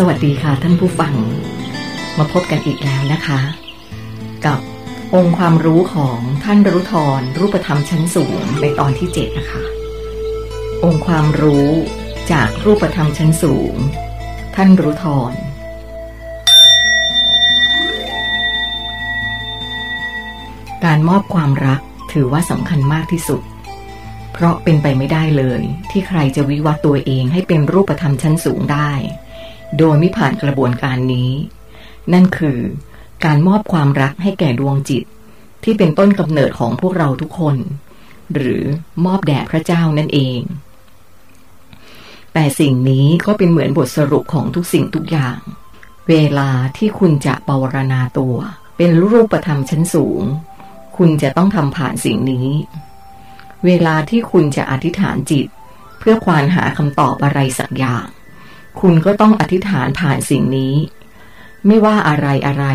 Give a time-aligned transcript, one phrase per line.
[0.00, 1.14] สวัสดีค่ะท่านผู้ฟัง
[2.18, 3.40] มาพบกันอีกแล้วนะคะ
[4.46, 4.60] กับ
[5.14, 9.62] องค์ความรู้ของท่านรุทรรูปธรรมชั้นสูงในตอนที่7นะคะ
[10.84, 11.68] องค์ความรู้
[12.32, 13.74] จากรูปธรรมชั้นสูง
[14.56, 15.32] ท่านรุทร
[20.84, 21.80] การมอบความรัก
[22.12, 23.42] ถือว่าสำคัญมากที่สุด
[24.32, 28.92] เพราะเป็นไปไม่ได้เลย ที่ใครจะวิวัฒตัวเองให้เป็นรูปธรรมชั้นสูงได้
[29.78, 31.30] โดยไม่ผ่านกระบวนการนี้
[32.12, 32.58] นั่นคือ
[33.24, 35.04] การมอบความรักให้แก่ดวงจิต
[35.64, 37.56] ที่เป็นต้นกำเนิดของพวกเราทุกคน
[38.34, 38.62] หรือ
[39.04, 40.40] มอบแด่พระเจ้านั่นเอง
[42.32, 45.38] แต่สิ่งนี้ก็เป็นเหมือนบทสรุปของทุกสิ่งทุกอย่าง
[46.08, 48.36] เวลาที่คุณจะปวารณาตัว
[48.76, 50.22] เป็นรูปธรรมชั้นสูง
[50.96, 52.48] คุณจะต้องทำผ่านสิ่งนี้
[53.66, 55.46] เวลาที่คุณจะอธิษฐานจิต
[55.98, 58.06] เพื่อควานหาคำตอบอะไรสักอย่าง
[58.80, 60.74] คุณก็ต้องอธิษฐานผ่านสิ่งนี้
[61.66, 62.66] ไม่ว่าอะไรอะไร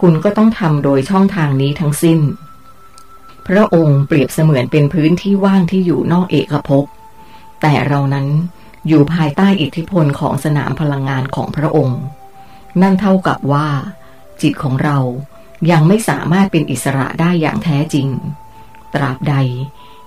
[0.00, 2.18] คุณก็ต้องทำโดยช่องทางนี้ทั้งสิ้น
[3.48, 6.84] พระองค์เปรียบเสมือนเป็นพื้นที่ว่างที่อยู่นอกเอกภพ
[7.60, 8.26] แต่เรานั้น
[8.88, 12.00] อยู่ภายใต้อิทธิพลของสนามพลังงานของพระองค์
[12.82, 13.68] นั่นเท่ากับว่า
[14.42, 14.98] จิตของเรา
[15.70, 18.08] ยังไม่สามารถเป็นอิสระได้อย่างแท้จริง
[18.94, 19.34] ตราบใด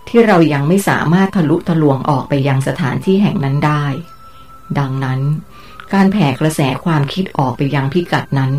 [0.07, 3.85] ที่เรายังไม่สามารถทะลุทะลวงออกไปยังสถานที่แห่งนั้นได้
[4.79, 5.19] ดังนั้น
[5.93, 8.53] การแผ่กระแสความคิดออกไปยังพิกัดนั้น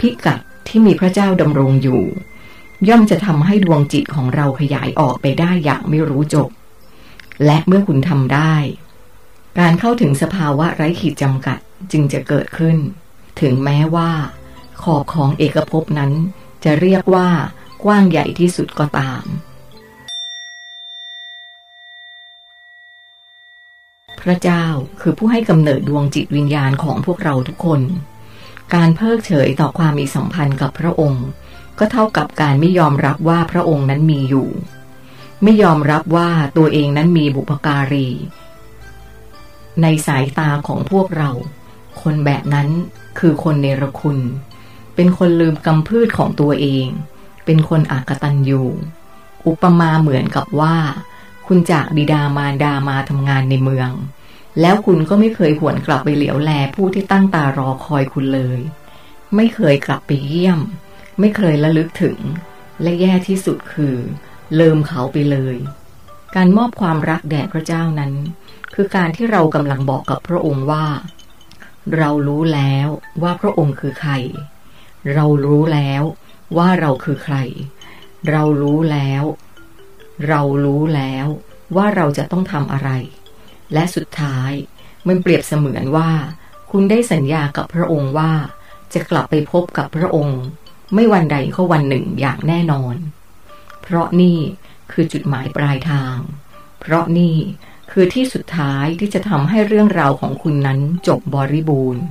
[0.00, 2.02] พิกัดที่มีพระเจ้าดำรงอยู่
[2.88, 6.48] ย่อมจะทำให้ดวงจิตของเราขยายออกไปได้อย่างไม่รู้จบ
[7.44, 8.54] และเมื่อคุณทำได้
[9.58, 11.58] การเข้าถึงสภาวะไร้ขีดจำกัด
[11.92, 12.76] จึงจะเกิดขึ้น
[13.40, 14.10] ถึงแม้ว่า
[14.82, 16.12] ขอบของเอกภพนั้น
[16.64, 17.28] จะเรียกว่า
[17.84, 19.22] กว้างใหญ่ที่สุดก็ตาม
[24.22, 24.64] พระเจ้า
[25.00, 27.80] คือผู้ให้กำเนิดดวงจิตวิญญาณของพวกเราทุกคน
[28.74, 31.26] การเพิกเฉยต่อความมีสัมพันธ์กับพระองค์
[31.78, 34.48] ก็เท่ากับการไม่ยอมรับว่าพระองค์นั้นมีอยู่
[35.42, 38.08] ไม่ยอมรับว่าตัวเองนั้นมีบุพการี
[39.82, 41.30] ในสายตาของพวกเรา
[42.02, 42.68] คนแบบนั้น
[43.18, 44.18] คือคนเนรคุณ
[44.94, 46.86] เป็นคนลืมกำพืชของตัวเอง
[47.44, 48.62] เป็นคนอากตันยู
[49.46, 50.76] อุปมาเหมือนกับว่า
[51.46, 53.90] คุณจากบิดามารดามาทำงานในเมือง
[54.60, 58.60] แล้วคุณก็ไม่เคยหวนกลับไปเหลียวแลผู้ที่ตั้งตารอคอยคุณเลย
[59.36, 60.60] ไม่เคยกลับไปเยี่ยม
[61.20, 62.18] ไม่เคยระลึกถึง
[62.82, 63.96] และแย่ที่สุดคือ
[64.54, 65.56] เลิมเขาไปเลย
[66.36, 68.12] การมอบความรักแด่พระเจ้านั้น
[68.74, 70.86] คือการที่เรากำลังบอกกับพระองค์ว่า
[71.98, 72.88] เรารู้แล้ว
[73.22, 74.12] ว่าพระองค์คือใคร
[75.14, 76.02] เรารู้แล้ว
[76.56, 77.36] ว่าเราคือใคร
[78.30, 79.22] เรารู้แล้ว
[80.28, 81.26] เรารู้แล้ว
[81.76, 82.90] ว่าเราจะต้องทำอะไร
[83.72, 84.52] และสุดท้าย
[85.08, 86.10] มันเปรียบเสมือนว่า
[86.70, 88.32] คุณได้สัญญากับพระองค์ว่า
[88.94, 90.40] จะกลับไปพบกับพระองค์
[90.94, 92.94] ไม่วันใดก็วันหนึ่งอย่างแน่นอน
[93.82, 94.38] เพราะนี่
[94.92, 96.16] คือจุดหมายปลายทาง
[96.80, 97.36] เพราะนี่
[97.90, 100.78] คือที่สุดท้ายที่จะทำให้เรื่องราวของคุณนั้น
[101.08, 102.02] จบบริบูรณ์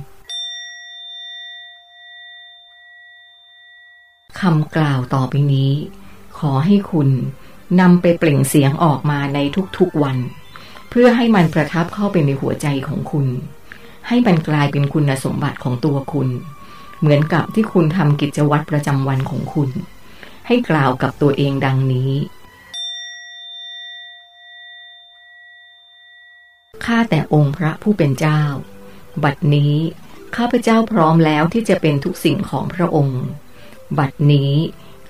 [4.40, 5.72] คำกล่าวต่อไปนี้
[6.38, 7.08] ขอให้คุณ
[7.80, 9.38] นำไปเปล่งเสียงออกมาใน
[9.78, 10.18] ทุกๆวัน
[10.90, 13.26] เพื่อให้มันประทับเข้าไปในหัวใจของคุณ
[14.08, 16.28] ให้มันกลายเป็นคุณสมบัติของตัวคุณ
[17.00, 19.70] เหมือนกับที่คุณทำกิจวัตรประจำวันของคุณ
[20.46, 22.12] ให้กล่าวกับตัวเองดังนี้
[26.84, 28.42] ข้าแต่องค์พระผู้เป็นเจ้า
[29.24, 29.74] บัดนี้
[30.36, 33.20] ข้าพเจ้าพร้อมแล้วที่จะเป็นทุกสิ่งของพระองค์
[33.98, 34.52] บัดนี้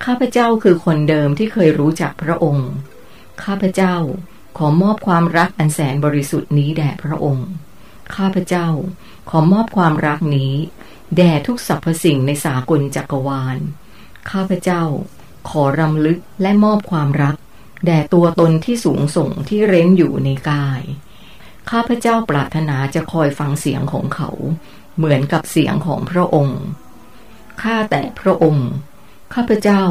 [0.04, 2.70] ข้าพเจ้าคือคนเดิมที่เคยรู้จักพระองค์
[3.44, 3.96] ข้าพเจ้า
[4.58, 7.48] ขอมอบความรักอันแสนบริสุทธิ์นี้แด่พระองค์
[8.16, 8.68] ข้าพเจ้า
[9.30, 10.54] ขอมอบความรักนี้
[11.16, 13.56] แด่ทุกสรรพสิ่งในสากลจักรวาล
[14.30, 14.82] ข้าพเจ้า
[15.48, 17.36] ขอรำลึกและมอบความรัก
[17.86, 20.82] แด่ตัวตนที่สูงส่งที่เร้นอยู่ในกาย
[21.70, 24.30] ข้าพเจ้าปรารถนาจะคอยฟังเสียงของเขา
[24.96, 26.60] เหมือนกับเสียงของพระองค์
[27.62, 28.68] ข้าแต่พระองค์
[29.34, 29.82] ข้าพเจ้า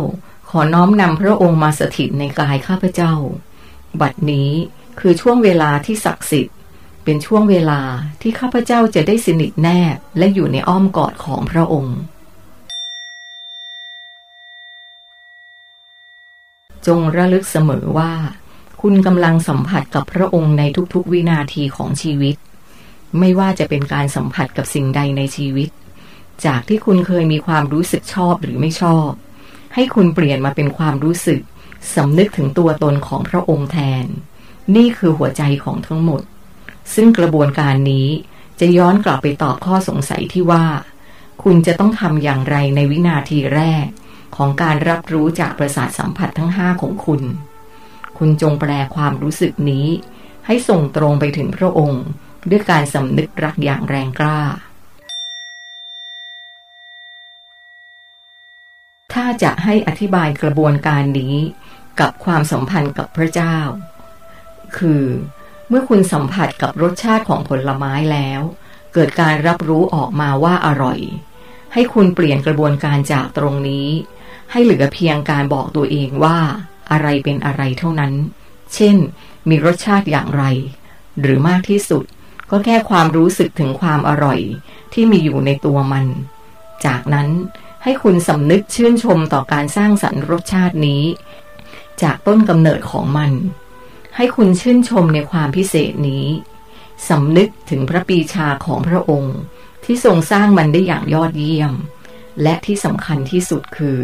[0.49, 3.13] ขอน้อมนำพระองค์มาสถิตในกายข้าพเจ้า
[4.01, 4.51] บัดนี้
[4.99, 6.55] คือช่วงเวลาที่ศักดิ์สิทธิ์
[7.03, 7.81] เป็นช่วงเวลา
[8.21, 11.97] ที่ข้าพเจ้าจะได้สนิทแนบและอยู่ในอ้อมกอดของพระองค์
[16.87, 18.13] จงระลึกเสมอว่า
[18.81, 20.63] คุณกำลังสัมผัสกับพระองค์ใน
[20.93, 22.35] ทุกๆวินาทีของชีวิต
[23.19, 25.69] ไม่ว่าจะเป็นการสัมผัสกับสิ่งใดในชีวิต
[26.45, 29.09] จากที่คุณเคยมีความรู้สึกชอบหรือไม่ชอบ
[29.73, 31.41] ให้คุณเปลี่ยนมาเป็นความรู้สึก
[31.95, 34.05] สำนึกถึงตัวตนของพระองค์แทน
[34.75, 36.21] นี่คือหัวใจของทั้งหมด
[36.93, 38.07] ซึ่งกระบวนการนี้
[38.59, 40.65] จะย้อนกลับไปตอบข้อสงสัยที่ว่า
[41.43, 43.85] คุณจะต้องทำอย่างไรในวินาทีแรก
[44.35, 47.21] ของการรับรู้จากประสาทสัมผัสทั้งห้าของคุณ
[48.17, 49.87] คุณจงแปลความรู้สึกนี้
[50.45, 52.03] ให้ส่งตรงไปถึงพระองค์
[52.49, 54.41] ด้วยการสำนึกรักอย่างแรงกล้า
[59.13, 61.35] ถ้าจะให้อธิบายกระบวนการนี้
[61.99, 63.57] กับความสัมพันธ์กับพระเจ้า
[64.77, 65.05] คือ
[65.69, 68.41] เมื่อคุณสัมผัสกับรสชาติของผลไม้แล้ว
[68.93, 70.99] เกิดการรับรู้ออกมาว่าอร่อย
[71.73, 73.87] ให้คุณเปลี่ยนกระบวนการจากตรงนี้
[74.51, 76.37] ให้เหลือเพียงการบอกตัวเองว่า
[76.91, 78.13] อะไรเป็นอะไรเท่านั้น
[78.73, 78.95] เช่น
[79.49, 80.43] มีรสชาติอย่างไร
[81.21, 82.03] หรือมากที่สุด
[82.51, 84.39] ก็แค่ความรู้สึกถึงความอร่อย
[84.93, 86.05] ที่มีอยู่ในตัวมัน
[86.85, 87.27] จากนั้น
[87.83, 91.03] ให้คุณสำนึกชื่นชมต่อการสร้างสรรค์รสชาตินี้
[92.01, 93.31] จากต้นกำเนิดของมัน
[94.15, 96.25] ให้คุณชื่นชมในความพิเศษนี้
[97.09, 99.37] สำนึกถึงพระปีชาของพระองค์
[99.85, 101.73] ที่ทรงสร้างมันได้อย่างยอดเยี่ยม
[102.41, 103.99] และที่สำคัญที่สุดคือ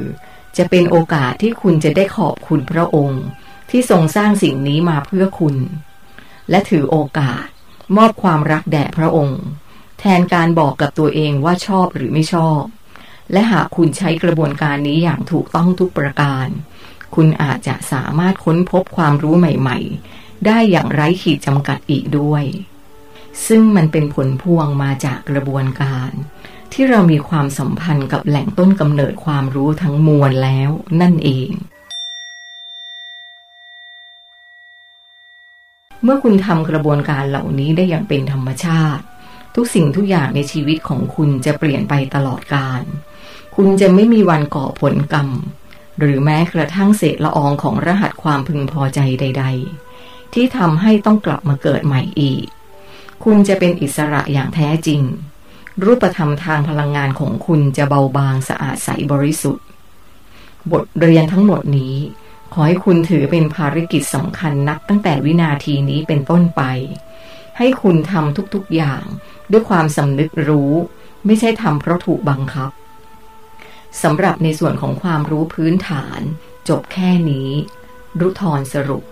[0.58, 3.24] จะเป็นโอกาสที่คุณจะได้ขอบคุณพระองค์
[3.70, 5.56] ที่ทรงสร้างสิ่งนี้มาเพื่อคุณ
[6.50, 7.46] และถือโอกาส
[7.98, 9.42] มอบความรักแด่พระองค์
[10.00, 12.62] แทนการบอกกับตัวเองว่าชอบหรือไม่ชอบ
[13.32, 16.48] และหากคุณใช้กระบวนการนี้อย่างถูกต้องทุกประการ
[17.16, 22.44] คุณอาจจะสามารถค้นพบความรู้ใหม่ๆ ได้อย่างไร้ขีดจำกัดอีกด้วย
[23.48, 26.12] ซึ่งมันเป็นผลพวงมาจากกระบวนการ
[26.74, 30.70] ที่เรามีความสัมพันธ์กับแหล่งต้นกำเนิดความรู้ทั้งมวลแล้ว
[31.02, 31.52] นั่นเอง
[36.04, 39.04] เมื่อคุณทำกระบวนการเหล่านี้ได้อย่างเป็นธรรมชาติ
[39.56, 42.84] ทุกสิ่งทุกอย่างในชีวิตของคุณจะเปลี่ยนไปตลอดกาล
[43.60, 45.30] คุณจะไม่มีวันก่อผลกรรม
[46.00, 49.46] หรือแม้กระทั่งเศษละอองของรหัสความพึงพอใจใด
[49.90, 52.46] ๆ ที่ทำให้ต้องกลับมาเกิดใหม่อีก
[53.24, 55.02] คุณจะเป็นอิสระอย่างแท้จริง
[55.84, 59.66] รูปธรรมทางพลังงานของคุณจะเบาบางสะอาดใสบริสุทธิ์
[60.72, 61.96] บทเรียนทั้งหมดนี้
[62.54, 66.62] ขอให้คุณถือเป็นภารกิจสำคัญนักตั้งแต่วินาทีนี้เป็นต้นไป
[67.58, 69.04] ให้คุณทำทุกๆอย่าง
[69.52, 70.72] ด้วยความสำนึกรู้
[71.26, 72.72] ไม่ใช่ทำเพราะถูกบังคับ
[74.04, 76.20] สำหรับในส่วนของความรู้พื้นฐาน
[76.70, 77.50] จบแค่นี้
[78.22, 79.04] รุทรสรุป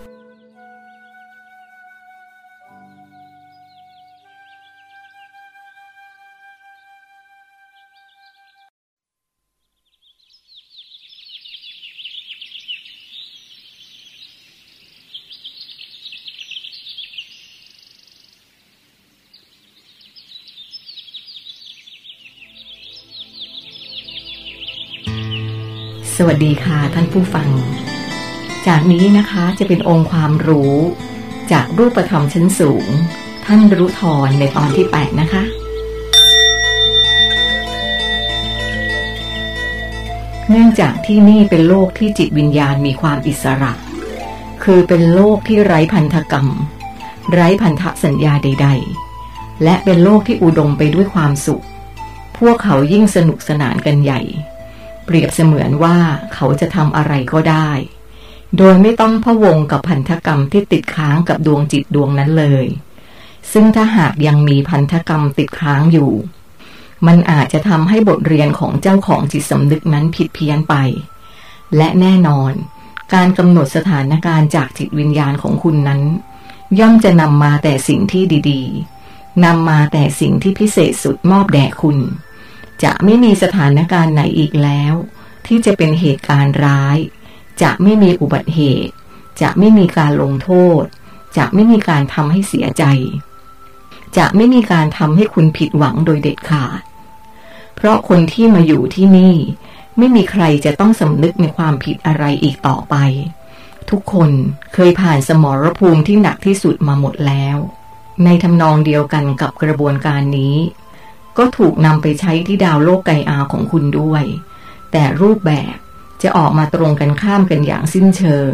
[26.20, 27.48] สวัสดีค่ะท่านผู้ฟัง
[28.66, 30.76] จากนี้นะคะจะเป็นองค์ความรู้
[31.52, 32.86] จากรูปธรรมชั้นสูง
[33.46, 35.42] ท่านรู้ทรในตอนที่ 8 นะคะ
[40.50, 43.72] เนื่องจากที่นี่เป็นโลกที่จิตวิญญาณมีความอิสระ
[44.64, 46.46] คือเป็นโลกที่ไร้พันธกรรม
[47.32, 48.68] ไร้พันธสัญญาใด
[49.16, 51.64] ๆ และเป็นโลกที่อุดมไปด้วยความสุข
[52.38, 54.22] พวกเขายิ่งสนุกสนานกันใหญ่
[55.06, 55.96] เปรียบเสมือนว่า
[56.34, 57.70] เขาจะทำอะไรก็ได้
[58.56, 62.66] โดยไม่ต้องพะวงกับพันธกรรมที่ติดค้างกับดวงจิตดวงนั้นเลย
[63.52, 66.10] ซึ่งถ้าหากยังมีพันธกรรมติดค้างอยู่
[67.06, 70.74] มันอาจจะทำให้บทเรียนของเจ้าของจิตสำนึกนั้นผิดเพี้ยนไป
[71.76, 72.52] และแน่นอน
[73.14, 76.02] การกำหนดสถานการณ์จากจิตวิญญาณของคุณนั้น
[76.78, 78.62] ย่อมจะนำมาแต่สิ่งที่ดี
[79.02, 81.98] ๆนำมาแต่สิ่งที่พิเศษสุดมอบแด่คุณ
[82.84, 84.94] จะไม่มีสถานการณ์ไหนอีกแล้ว
[85.46, 86.98] ที่จะเป็นเหตุการณ์ร้าย
[87.62, 88.94] จะไม่มีอุบัติเหตุ
[89.42, 90.50] จะไม่มีการลงโท
[90.82, 90.84] ษ
[91.36, 92.84] จะไม่มีการทำให้เสียใจ
[94.16, 96.80] จะไม่มีการทำให้คุณผิดหวังโดยเด็ดขาด
[97.76, 99.36] เพราะคนที่มาอยู่ที่นี่
[99.98, 102.94] ไม่มีใครจะต้องสำนึกในความผิดอะไรอีกต่อไป
[103.90, 104.30] ทุกคน
[104.74, 107.56] เคยผ่านสมรภูมิที่หนักที่สุดมาหมดแล้ว
[108.24, 110.56] ในทำนองเดียวกันกับกระบวนการนี้
[111.38, 114.24] ก็ถูกนำไปใช้ที่ดาวโลกไกอาของคุณด้วย
[114.92, 115.76] แต่รูปแบบ
[116.22, 118.52] จะออกมาตรงกันข้ามกันอย่างสิ้นเชิง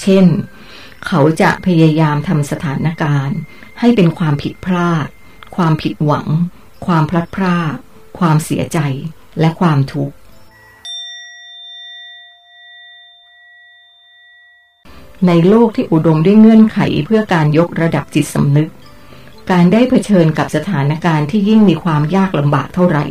[0.00, 0.26] เช่น
[1.06, 3.38] เขาจะพยายามทำสถานการณ์
[3.80, 5.08] ให้เป็นความผิดพลาด
[5.56, 6.26] ความผิดหวัง
[6.86, 7.74] ความพลัดพราก
[8.18, 8.78] ความเสียใจ
[9.40, 10.14] และความทุกข์
[15.26, 18.70] ในโลกที่อุดมด้วยเงื่อนไขเพื่อการยกระดับจิตสำนึก
[19.50, 23.06] การได้เผชิญกับสถานการณ์ที่ยิ่งมีความยากลำบากเท่าไหร่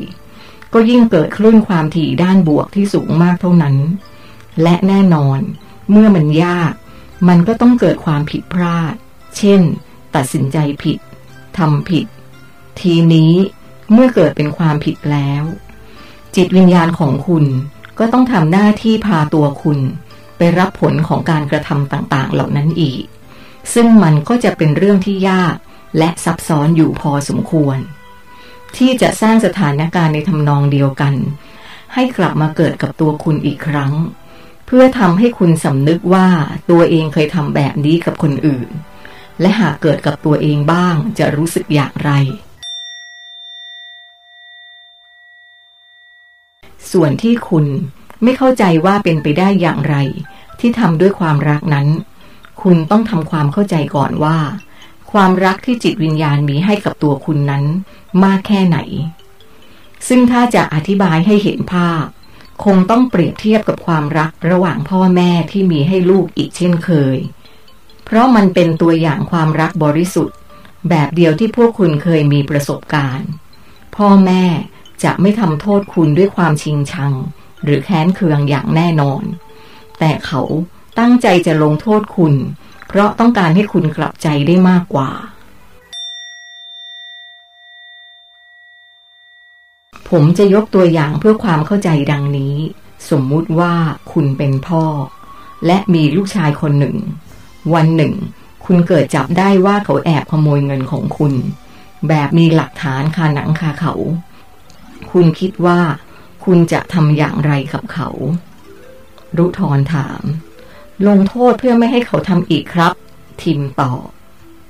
[0.73, 3.75] ก็ยิ่งเกิดคลื่นความถี่ด้านบวกที่สูงมากเท่านั้น
[4.61, 5.39] และแน่นอน
[5.91, 6.73] เมื่อมันยาก
[7.27, 8.93] มันก็ต้องเกิดความผิดพลาด
[9.37, 9.61] เช่น
[10.15, 10.99] ตัดสินใจผิด
[11.57, 12.05] ทำผิด
[12.79, 13.33] ทีนี้
[13.91, 15.43] เมื่อเกิดเป็นความผิดแล้ว
[16.35, 17.45] จิตวิญญาณของคุณ
[17.99, 19.79] ก็ต้องทำหน้าที่พาตัวคุณ
[20.37, 23.03] ไปรับผลของการกระทำต่างๆ เหล่านั้นอีก
[23.73, 25.55] ซึ่งมันก็จะเป็นเรื่องที่ยาก
[25.97, 27.77] และซับซ้อนอยู่พอสมควร
[28.77, 31.13] ที่จะสร้างสถานการณ์ในทำนองเดียวกัน
[31.93, 33.93] ให้กลับมาเกิดกับตัวคุณอีกครั้ง
[34.65, 36.27] เพื่อทำให้คุณสำนึกว่า
[36.69, 38.69] ตัวเองเคยทำแบบนี้กับคนอื่น
[39.41, 42.11] และหากเกิดกับตัวเองบ้างจะรู้สึกอย่างไร
[46.91, 47.65] ส่วนที่คุณ
[48.23, 49.95] ไม่เข้าใจว่าเป็นไปได้อย่างไร
[50.59, 51.87] ที่ทำด้วยความรักนั้น
[52.61, 54.37] คุณต้องทำความเข้าใจก่อนว่า
[55.11, 57.63] ความรักที่จิตวิญญาณมีให้กับตัวคุณนั้น
[58.23, 58.77] มากแค่ไหน
[60.07, 62.05] ซึ่งถ้าจะอธิบายให้เห็นภาพ
[62.63, 67.17] คงต้องเปรียบเทียบกับความรักระหว่างพ่อแม่ที่มีให้ลูกอีกเช่นเคย
[68.05, 70.37] เพราะมันเป็นตัวอย่างความรักบริสุทธิ์
[70.89, 73.29] แบบเดียวที่พวกคุณเคยมีประสบการณ์
[73.95, 74.43] พ่อแม่
[75.03, 77.13] จะไม่ทำโทษคุณด้วยความชิงชัง
[77.63, 79.23] หรือแค้นเคืองอย่างแน่นอน
[79.99, 80.41] แต่เขา
[80.99, 82.33] ตั้งใจจะลงโทษคุณ
[82.91, 85.09] เพราะต้องการให้คุณกลับใจได้มากกว่า
[90.09, 92.55] ผมจะยกตัวอย่างเพื่อความเข้าใจดังนี้
[93.09, 93.73] สมมุติว่า
[94.13, 94.83] คุณเป็นพ่อ
[95.65, 96.97] และมีลูกชายคนหนึ่ง
[97.73, 98.13] วันหนึ่ง
[98.65, 101.33] คุณเกิดจับได้ว่าเขาแอบขโมยเงินของคุณ
[102.07, 103.93] แบบมีหลักฐานคาหนังคาเขา
[105.11, 105.79] คุณคิดว่า
[106.45, 108.09] คุณจะทำอย่างไรกับเขา
[109.37, 110.21] รุทรถาม
[111.07, 112.93] ลงโทษเพื่อไม่ให้เขาทำอีกครับ
[113.41, 114.01] ทิมตอบ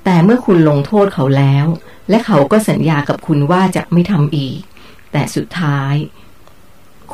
[0.04, 1.66] แต่เมื่อคุณลงโทษเขาแล้ว
[2.08, 4.58] และเขาก็สัญญากับคุณว่าจะไม่ทำอีก
[5.12, 5.94] แต่สุดท้าย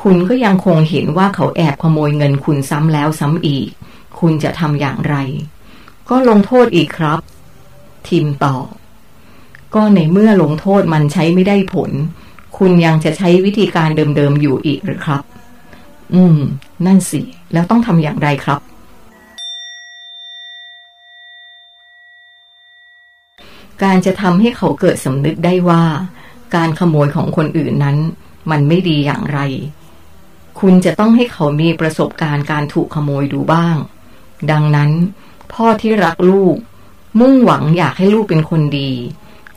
[0.01, 3.69] คุณก็ยังคงเห็นว่าเขาแอบขโมยเงินคุณซ้ำแล้วซ้ำอีก
[4.21, 5.17] คุณจะทำอย่างไร
[6.11, 7.19] ก็ลงโทษอีกครับ
[8.09, 8.67] ทิมตอบ
[9.75, 11.91] ก็ในเมื่อลงโทษมันใช้ไม่ได้ผล
[12.59, 15.23] คุณยังจะใช้วิธีการเดิมๆอยู่อีกหรือครับ
[16.15, 16.39] อืม
[16.87, 17.21] นั่นสิ
[17.53, 18.61] แล้วต้องทำอย่างไรครับ
[23.83, 25.85] การจะทำให้เขาเกิดสำนึกได้ว่า
[26.55, 27.97] การขโมยของคนอื่นนั้น
[28.51, 29.41] มันไม่ดีอย่างไร
[30.61, 33.77] คุณจะต้องให้เขามีประสบการณ์การถูกขโมยดูบ้าง
[34.51, 34.91] ดังนั้น
[35.53, 36.57] พ่อที่รักลูก
[37.21, 38.91] มุ่งหวังอยากให้ลูกเป็นคนดี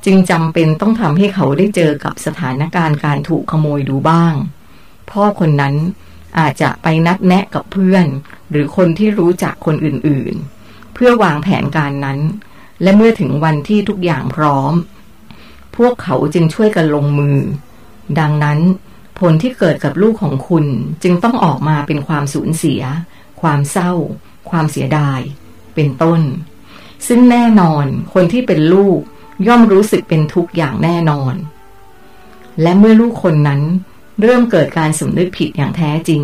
[0.06, 4.34] จึงจำเป็นต้องทำให้เขาได้เจอกับสถานการณ์การถูกขโมยดูบ้าง
[5.12, 5.76] พ่อคนนั้น
[6.40, 8.06] อาจจะไปนัดแนะกับเพื่อน
[8.52, 12.20] หรือคนที่รู้จักคนอื่นๆ เพื่อวางแผนการนั้น
[12.84, 14.74] และเมื่อถึงวันที่ทุกอย่างพร้อม
[15.76, 17.38] พวกเขาจึงช่วยกันลงมือ
[18.20, 18.60] ดังนั้น
[19.20, 20.66] ผลที่เกิดกับลูกของคุณ
[21.04, 22.82] จึงต้องออกมาเป็นความสูญเสีย
[23.42, 23.92] ความเศร้า
[24.50, 25.20] ความเสียดาย
[25.76, 26.22] เป็นต้น
[27.08, 29.00] ซึ่งแน่นอนคนที่เป็นลูก
[29.48, 31.34] ย่อมรู้สึกเป็นทุกข์อย่างแน่นอน
[32.62, 33.62] และเมื่อลูกคนนั้น
[34.22, 36.24] เริ่มเกิดการสำนึกผิดอย่างแท้จริง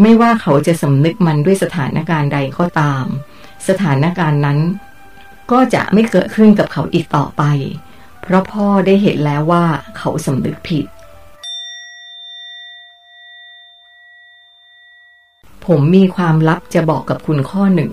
[0.00, 3.04] ไม่ว่าเขาจะสำนึกมันด้วยสถานการณ์ใดก็ตาม
[3.68, 4.58] สถานการณ์นั้น
[5.52, 7.42] ก็จะไม่เกิดขึ้นกับเขาอีกต่อไป
[8.22, 9.64] เพราะพ่อได้เห็นแล้วว่า
[9.98, 10.86] เขาสำนึกผิด
[15.66, 17.92] ผมมีความลับจะบอกกับคุณข้อหนึ่ง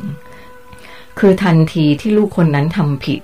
[1.19, 3.19] คือทันทีที่ลูกคนนั้นทำผิด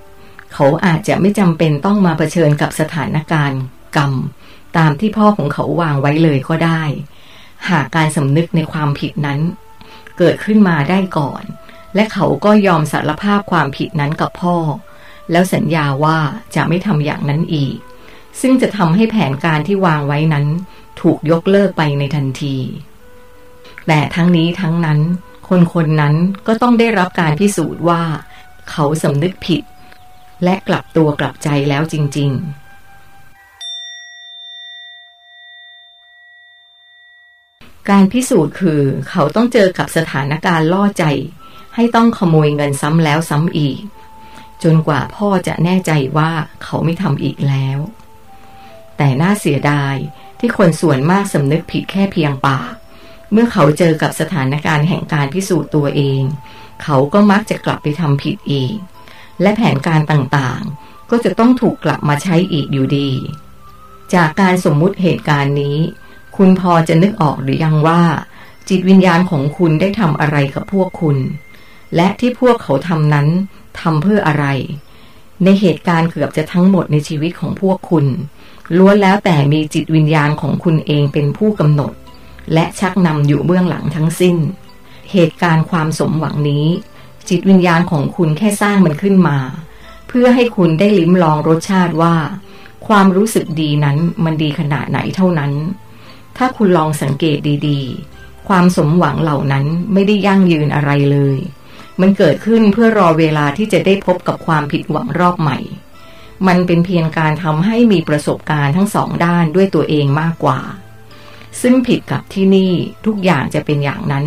[0.54, 3.62] เขาอาจจะไม่จำเป็นต้องมาเผชิญกับสถานการณ์
[3.98, 4.13] กรรม
[4.77, 6.84] ตามที่พ่อของเขาวางไว้เลยก็ได้
[7.70, 9.39] หากการสำนึกในความผิดนั้น
[10.18, 11.44] เกิดขึ้นมาได้ก่อน
[11.96, 14.58] และเขาก็ยอมสารภาพความผิดนั้นกับพ่อ
[15.32, 16.20] แล้วสัญญาว่า
[16.56, 17.75] จะไม่ทำอย่างนั้นอีก
[18.42, 20.46] ซึ่งจะทำให้แผนการที่วางไว้นั้น
[21.02, 22.56] ถูกยกเลิกไปในทันที
[23.88, 25.00] แต่ทั้งนี้ทั้งนั้น
[25.50, 26.16] คนคนนั้น
[26.48, 28.02] ก็ต้องได้รับการพิสูจน์ว่า
[28.70, 29.64] เขาสำนึกผิด
[30.44, 32.66] และกลับตัวกลับใจแล้วจริง ๆ
[37.90, 41.04] การพิสูจน์คือเขาต้องเจอกับสถานการณ์ล่อใจ
[41.75, 43.82] ให้ต้องขโมยเงินซ้ำแล้วซ้ำอีก
[44.63, 46.32] จนกว่าพ่อจะแน่ใจว่า
[46.63, 47.79] เขาไม่ทำอีกแล้ว
[48.98, 49.96] แต่น่าเสียดาย
[50.39, 52.74] ที่คนส่วนมากสำนึกผิดแค่เพียงปาก
[53.32, 56.22] เมื่อเขาเจอกับสถานการณ์แห่งการพิสูจน์ตัวเอง
[56.84, 58.75] เขาก็มักจะกลับไปทำผิดอีก
[59.41, 63.10] และแผนการต่างๆ ก็จะต้องถูกกลับมาใช้อีกอยู่ดี
[64.13, 65.77] จากการสมมุติเหตุการณ์นี้
[66.38, 68.01] คุณพอจะนึกออกหรือยังว่า
[68.70, 71.17] จิตวิญญาณของคุณได้ทำอะไรกับพวกคุณ
[71.96, 73.27] และที่พวกเขาทำนั้น
[73.80, 74.46] ทำเพื่ออะไร
[75.44, 78.06] ในเหตุการณ์เกือบจะทั้งหมดในชีวิตของพวกคุณ
[78.77, 81.94] ล้วนแล้วแต่มีจิตวิญญาณของคุณเองเป็นผู้กำหนด
[82.54, 84.38] และชักนำอยู่เบื้องหลังทั้งสิ้น
[85.12, 86.65] เหตุการณ์ความสมหวังนี้
[87.30, 89.38] จิตวิญญาณของคุณแค่สร้างมันขึ้นมา
[90.08, 92.15] เพื่อให้คุณได้ลิ้มลองรสชาติว่า
[92.88, 95.51] ความรู้สึกดีนั้นมันดีขนาดไหนเท่านั้น
[96.38, 97.38] ถ้าคุณลองสังเกต
[97.68, 101.38] ดีๆ ความสมหวังเหล่านั้นไม่ได้ยั่งยืนอะไรเลย
[102.02, 105.60] มันเกิดขึ้นเพื่อรอเวลาที่จะได้พบกับความผิดหวังรอบใหม่
[106.48, 110.60] มันเป็นเพียงการทำให้มีประสบการณ์ทั้งสองด้านด้วยตัวเองมากกว่า
[111.62, 112.72] ซึ่งผิดกับที่นี่
[113.06, 114.25] ทุกอย่างจะเป็นอย่างนั้น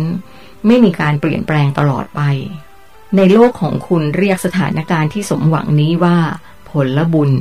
[0.65, 2.21] ไม่มีการเปลี่ยนแปลงตลอดไป
[3.15, 6.17] ในโลกของคุณเรียกสถานการณ์ที่สมหวังนี้ว่า
[6.69, 7.31] ผลละบุญ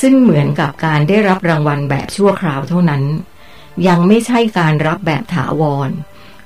[0.00, 3.02] ซึ่งเหมือนกับการได้รับรางวัลแบบชั่วคราวเท่านั้น
[3.88, 5.90] ยังไม่ใช่การรับแบบถาวร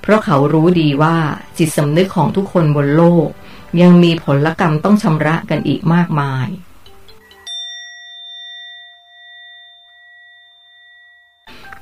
[0.02, 1.16] เพราะเขารู้ดีว่า
[1.58, 3.28] จิตสำนึกของทุกคนบนโลก
[3.80, 6.48] ยังมีผลกรรมต้องชำระกันอีกมากมาย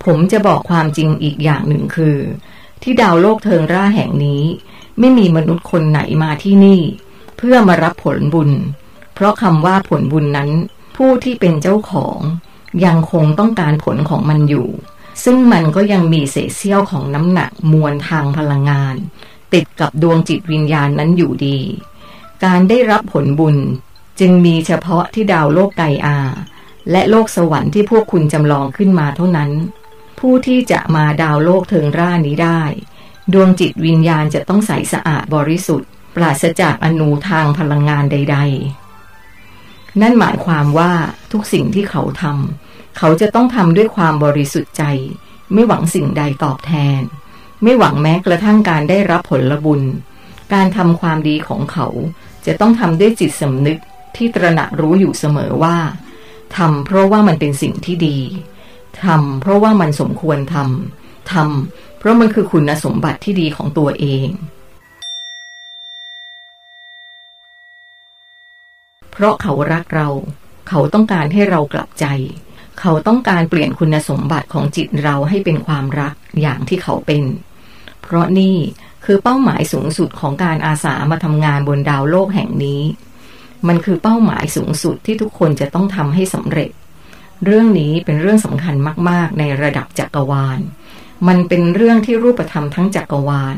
[0.04, 2.18] ผมจะบอกความจริงอีกอย่างหนึ่งคือ
[2.82, 4.42] ที่ดาวโลกเทิงร่าแห่งนี้
[4.98, 6.80] ไม่มีมนุษย์คนไหนมาที่นี่
[7.36, 8.50] เพื่อมารับผลบุญ
[9.14, 10.50] เพราะคำว่าผลบุญนั้น
[10.96, 12.18] ผู้ที่เป็นเจ้าของ
[12.84, 14.68] ยังคงต้องการผลของมันอยู่
[15.24, 18.96] ซึ่งมันก็ยังมีเศษเสี้ยวของน้ำหนักมวลทางพลังงาน
[19.52, 21.58] ติดกับดวงจิตวิญญาณนั้นอยู่ดี
[22.44, 23.56] การได้รับผลบุญ
[24.20, 26.18] จึงมีเฉพาะที่ดาวโลกไกอา
[26.90, 29.50] และโลกสวรรค์ที่พวกคุณจำลองขึ้นมาเท่านั้น
[30.18, 32.62] ผู้ที่จะมาดาวโลกเทิงร่านี้ได้
[33.32, 38.38] ดวงจิตวิญญาณจะต้องใสสะอาดบริสุทธิ์ ปราศจากอนูทางพลังงานใด
[39.20, 40.92] ๆ นั่นหมายความว่า
[41.32, 44.84] ทุกสิ่งที่เขาทำ เขาจะต้องทำด้วยความบริสุทธิ์ใจ
[45.52, 47.00] ไม่หวังสิ่งใดตอบแทน
[47.62, 49.82] ไม่หวังแม้กระทั่งการได้รับผลบุญ
[50.52, 51.86] การทำความดีของเขา
[52.46, 53.78] จะต้องทำด้วยจิตสำนึก
[54.16, 55.76] ที่ตระหนักรู้อยู่เสมอว่า
[56.56, 58.18] ทำเพราะว่ามันเป็นสิ่งที่ดี
[59.04, 64.28] ทำเพราะว่ามันสมควรทำทำเพราะมันคือคุณสมบัติที่ดีของตัวเอง
[69.12, 70.08] เพราะเขารักเรา
[70.68, 72.06] เขาต้องการให้เรากลับใจ
[72.80, 77.24] เขาต้องการเปลี่ยนคุณสมบัติของจิตเราให้เป็นความรักอย่างที่เขาเป็น
[78.02, 78.56] เพราะนี่
[79.04, 82.82] คือเป้าหมายสูงสุดของการอาสามาทำงานบนดาวโลกแห่งนี้
[83.68, 86.70] มันคือเป้าหมายสูงสุดที่ทุกคนจะต้องทำให้สำเร็จ
[87.44, 88.74] เรื่องนี้เป็นเรื่องสำคัญ
[89.08, 90.60] มาก ๆ ในระดับจักรวาล
[91.28, 93.56] มันเป็นเรื่องที่รูปธรรมทั้งจักรวาล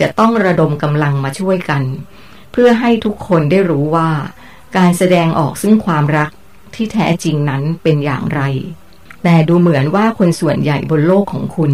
[0.00, 1.82] จะต้องระดมกำลังมาช่วยกัน
[2.52, 4.10] เพื่อให้ทุกคนได้รู้ว่า
[4.76, 6.30] การแสดงออกซึ่งความรัก
[6.76, 8.42] ที่แท้จริงนั้นเป็นอย่างไร
[9.22, 11.72] แต่ดูเหมือนว่าคนส่วนใหญ่บนโลกของคุณ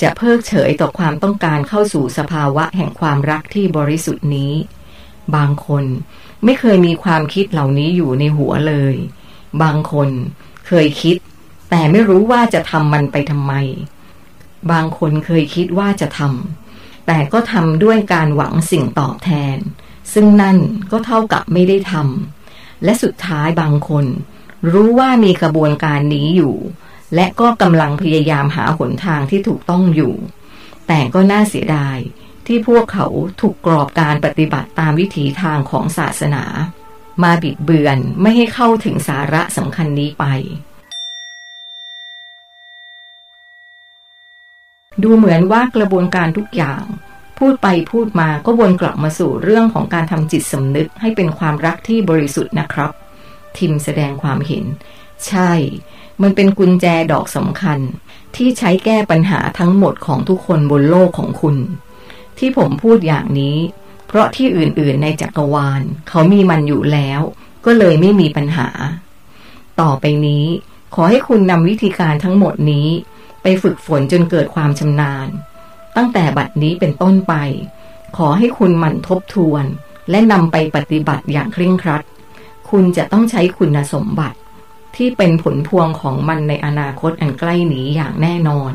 [0.00, 4.52] จะเพิกเฉยต่อความต้องการเข้าสู่สภาวะแห่งความรักที่บริสุทธิ์นี้
[5.36, 5.84] บางคน
[6.44, 8.94] ไม่เคยมีความคิดเหล่านี้อยู่ในหัวเลย
[9.62, 10.08] บางคน
[10.66, 11.16] เคยคิด
[11.70, 13.52] แต่ไม่รู้ว่าจะทำมันไปทำไม
[14.72, 19.58] บางคนเคยคิดว่าจะทำแต่ก็ทำด้วยการหวังสิ่งตอบแทน
[20.12, 20.58] ซึ่งนั่น
[20.90, 22.37] ก็เท่ากับไม่ได้ทำ
[22.84, 24.06] และสุดท้ายบางคน
[24.72, 26.56] รู้ว่ามีกระบวนการนี้อยู่
[27.14, 30.14] และก็กำลังพยายามหาหนทางที่ถูกต้องอยู่
[30.88, 31.98] แต่ก็น่าเสียดาย
[32.46, 33.06] ที่พวกเขา
[33.40, 36.44] ถูกกรอบการปฏิบัติตามวิถีทางของศาสนา
[37.22, 40.24] มาบิดเบือนไม่ให้เข้าถึงสาระสำคัญนี้ไป
[45.02, 46.82] ดูเหมือนว่ากระบวนการทุกอย่าง
[47.38, 52.90] พูดไปพูดมาก็วนกลับมาสู่เรื่องของการทำจิตสำนึกให้เป็นความรักที่บริสุทธิ์นะครับ
[53.58, 54.64] ทิมแสดงความเห็น
[55.26, 55.52] ใช่
[56.22, 57.78] มันเป็นกุญแจดอกสำคัญ
[58.36, 61.56] ที่ใช้แก้ปัญหาทั้งหมดของทุกคนบนโลกของคุณ
[62.38, 63.56] ที่ผมพูดอย่างนี้
[64.06, 67.20] เพราะที่อื่นๆในจักรวาล เขามีมันอยู่แล้ว
[67.64, 68.68] ก็เลยไม่มีปัญหา
[69.80, 70.44] ต่อไปนี้
[70.94, 72.88] ขอให้คุณนำวิธีการทั้งหมดนี้
[73.42, 75.28] ไปฝึกฝนจนเกิดความชำนาญ
[76.00, 77.34] ตั้งแต่บัดนี้เป็นต้นไป
[78.16, 79.64] ขอให้คุณหมั่นทบทวน
[80.10, 82.02] และนำไปปฏิบัติอย่างเคร่งครัด
[82.70, 84.38] คุณจะต้องใช้คุณสมบัติ
[84.96, 88.72] ที่เป็นผลพวงของมันในอนาคตอันใกล้นี้อย่างแน่นอน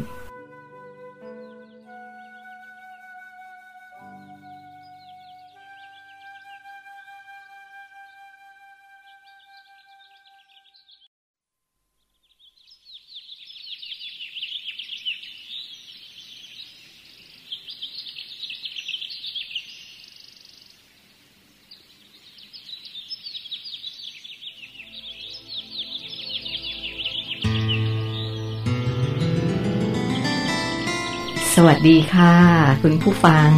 [31.67, 32.33] วัสดีค่ะ
[32.81, 33.51] คุณผู้ฟัง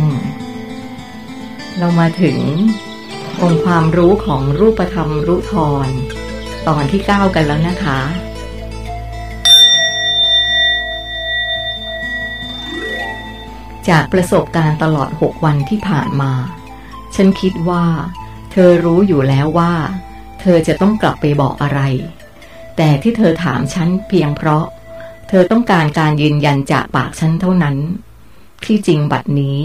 [1.78, 2.38] เรามาถึง
[3.42, 5.54] องค์ความรู้ของรูปธรรมรู้ท
[5.88, 5.90] ร
[6.68, 8.00] ตอนที่เก้ากันแล้วนะคะ
[13.90, 16.34] จากประสบการณ์ตลอดหกวันที่ผ่านมา
[17.16, 17.86] ฉันคิดว่า
[18.52, 19.74] เธอรู้อยู่แล้วว่า
[20.42, 21.82] เธอจะต้องกลับไปบอกอะไร
[22.78, 24.66] แต่ที่เธอถามฉันเพียงเพราะ
[25.38, 27.78] ธอต้องการการยืนยันจากปากฉันเท่านั้น
[28.66, 29.60] ที่จริงบัดนี้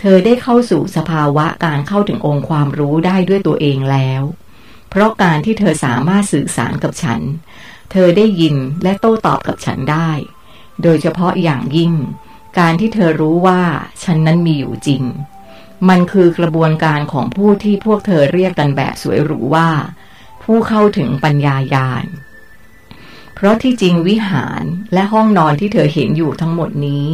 [0.00, 4.22] เธอได้เข้าสู่สภาวะการเข้าถึงองค์ความรู้ได้ด้วยตัวเองแล้ว
[4.90, 7.20] เพราะการที่เธอสามารถสื่อสารกับฉัน
[7.92, 10.10] เธอได้ยินและโต้ตอบกับฉันได้
[10.82, 11.92] โดยเฉพาะอย่างยิ่ง
[12.58, 13.62] การที่เธอรู้ว่า
[14.02, 15.02] ฉันนั้นมีอยู่จริง
[15.88, 19.70] มันคือกระบวนการของผู้ที่พวกเธอเรียกกันแบบสวยหรูว่า
[20.42, 22.04] ผู้เข้าถึงปัญญายาณ
[23.34, 27.06] เพราะที่จริงวิหารและห้องนอนที่เธอเห็นอยู่ทั้งหมดนี้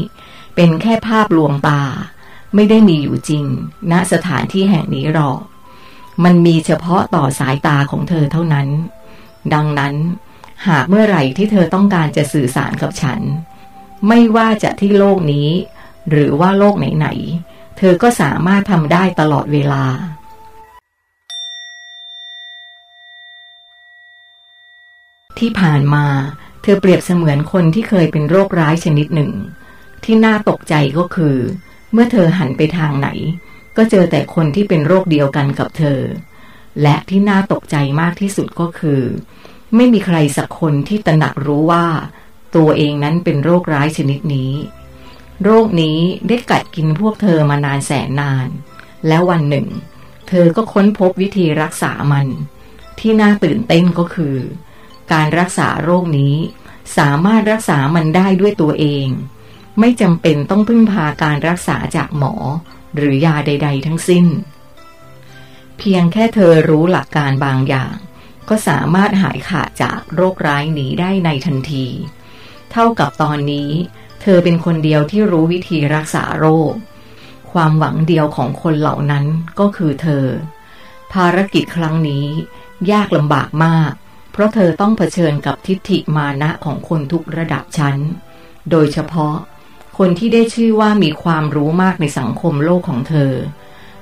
[0.54, 1.82] เป็นแค่ภาพลวงตา
[2.54, 3.44] ไม่ได้มีอยู่จริง
[3.90, 5.40] ณสถานที่แห่งนี้หรอก
[6.24, 8.68] มันมีเฉพาะต่อสายตาของเธอเท่านั้น
[9.54, 9.94] ดังนั้น
[10.68, 13.20] หากเมื่อไหร่ที่เธอต้องการจะสื่อสารกับฉัน
[14.08, 15.48] ไม่ว่าจะที่โลกนี้
[16.10, 19.84] หรือว่าโลกไหนๆเธอก็สามารถทำได้ตลอดเวลา
[25.40, 26.06] ที่ผ่านมา
[26.62, 29.32] เธอเปรียบเสมือนคนที่เคยเป็นโรคร้ายชนิดหนึ่ง
[30.04, 31.36] ที่น่าตกใจก็คือ
[31.92, 33.08] เมื่อเธอหันไปทางไหน
[33.76, 36.00] ก็เจอแต่คนที่เป็นโรคเดียวกันกับเธอ
[36.82, 39.02] และที่น่าตกใจมากที่สุดก็คือ
[39.76, 41.86] ไม่มีใครสักคนที่ตระหนักรู้ว่า
[42.56, 44.52] ตัวเองนั้นเป็นโรคร้ายชนิดนี้
[45.44, 45.98] โรคนี้
[46.28, 48.48] ได้กัดกินพวกเธอมานานแสนนาน
[49.08, 49.66] แล้ววันหนึ่ง
[50.28, 52.26] เธอก็ค้นพบวิธีรักษามัน
[52.98, 54.36] ที่น่าตื่นเต้นก็คือ
[55.12, 56.34] การรักษาโรคนี้
[56.98, 59.06] สามารถรักษามันได้ด้วยตัวเอง
[59.80, 62.34] ไม่จำเป็นต้องพึ่งพาการรักษาจากหมอ
[62.96, 64.26] หรือยาใด ๆ ทั้งสิ้น
[65.78, 67.94] เพียงแค่เธอรู้หลักการบางอย่าง
[68.48, 71.86] ก็สามารถหายขาดจากโรคร้ายนี้ได้ในทันที
[72.72, 73.70] เท่ากับตอนนี้
[74.22, 76.72] เธอเป็นคนเดียวที่รู้วิธีรักษาโรค
[77.52, 79.24] ความหวังเดียวของคนเหล่านั้น
[79.58, 80.24] ก็คือเธอ
[81.12, 82.26] ภารกิจครั้งนี้
[82.92, 83.92] ยากลำบากมาก
[84.32, 87.96] เพราะเธอต้องเผชิญกับทิฏฐิมานะของคนทุกระดับชั้น
[88.70, 89.36] โดยเฉพาะ
[89.98, 93.32] คนที่ได้ชื่อว่ามีความรู้มากในสังคมโลกของเธอ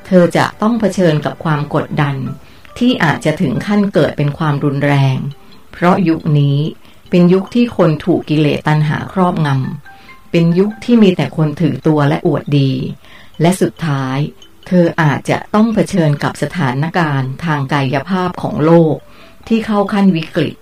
[0.07, 2.17] เธอจะต้องเผชิญกับความกดดัน
[2.79, 5.17] ที่อาจจะถึงขั้นเกิดเป็นความรุนแรง
[5.73, 6.59] เพราะยุคนี้
[7.11, 12.73] เป็นยุคที่คนถูกกิเลสตัณหาครอบงำ เป็นยุคที่มีแต่คนถือตัวและอวดดี
[13.41, 14.19] และสุดท้าย
[14.67, 18.97] เธออาจจะต้องเผชิญกับสถานการณ์ทางกายภาพของโลก
[19.49, 20.57] ที่เข้าขั้นวิกฤต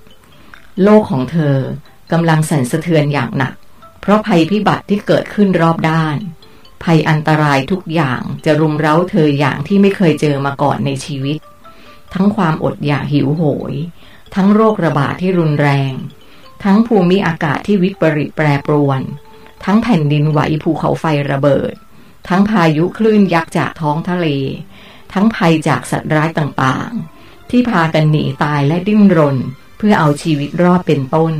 [0.82, 1.56] โลกของเธอ
[2.12, 3.54] กำลังสั่นสะเทือนอย่างหนัก
[4.00, 6.16] เพราะภัยพิบัติที่เกิดขึ้นรอบด้าน
[6.84, 11.38] ภัยอันตรายทุกอย่างจะรุมเร้าเธออย่างที่ไม่เคยเจอมาก่อนในชีวิต
[12.14, 13.74] ทั้งความอดอยากหิวโหย
[14.34, 15.92] ทั้งโรคระบาดทที่รุนแรง
[16.64, 19.00] ทั้งภูมิอากาศที่วิปริตแปรปรวน
[19.64, 21.72] ทั้งแผ่นดินไหวภูเขาไฟระเบิด
[22.28, 24.26] ทั้งพายุคลื่นยักษ์จากท้องทะเล
[25.12, 27.15] ทั้งภัยจากสัตว์ร้ายต่างๆ
[27.50, 29.36] ที่พากันหนีตายและดิ้นรน
[29.78, 31.34] เพื่อเอาชีวิตรอดเป็นต้น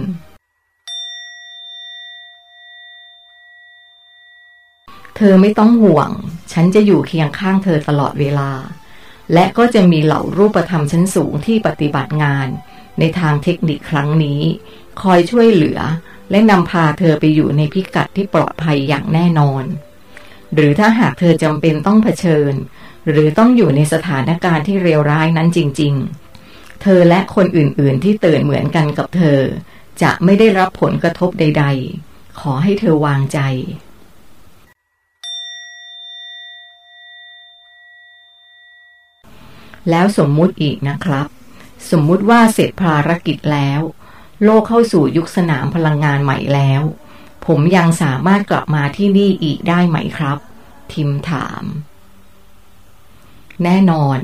[5.16, 6.10] เธอไม่ต้องห่วง
[6.52, 8.50] ฉันจะอยู่เคียงข้างเธอตลอดเวลา
[9.32, 12.48] และก็จะมีเหล่ารูปธรรมชั้นสูงที่ปฏิบัติงาน
[12.98, 14.40] ในทางเทคนิคครั้งนี้
[15.02, 15.80] คอยช่วยเหลือ
[16.30, 19.64] และนำพาเธอไปอยู่ในพิกัดที่ปลอดภัยอย่างแน่นอน
[20.54, 22.52] หรือถ้าหากเธอจำเป็นต้องเผชิญ
[23.10, 25.94] หรือต้องอยู่ในสถานการณ์ที่เลวร้ายนั้นจริง
[26.38, 29.40] ๆ เธอและคนอื่นๆที่ตื่นเหมือนกันกับเธอ
[30.02, 31.64] จะไม่ได้รับผลกระทบใด
[32.02, 33.38] ๆ ขอให้เธอวางใจ
[39.90, 41.26] แล้วสมมุติอีกนะครับ
[41.90, 43.80] สมมุติว่าเสร็จภารกิจแล้ว
[44.44, 46.82] โลกเข้าสู่ยุคสนามพลังงานใหม่แล้ว
[47.46, 50.38] ผมยังสามารถกลับมาที่นี่อีกได้ไหมครับ
[50.92, 51.64] ทิมถาม
[53.64, 54.18] แน่นอน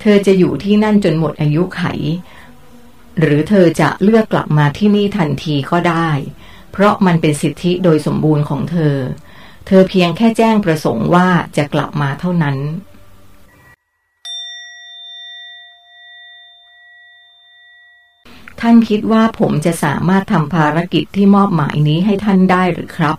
[0.00, 1.82] เธอจะอยู่ที่นั่นจนหมดอายุไข
[3.20, 6.08] หรือเธอจะเลือกกลับมาที่นี่ทันทีก็ได้
[6.72, 8.96] เพราะมันเป็นสิทธิโดยสมบูรณ์ของเธอ
[9.66, 12.56] เธอเพียงแค่แจ้งประสงค์ว่าจะกลับมาเท่านั้น
[18.60, 23.16] ท่านคิดว่าผมจะสามารถทำภารกิจที่มอบหมายนี้ให้ท่านได้หรือครับ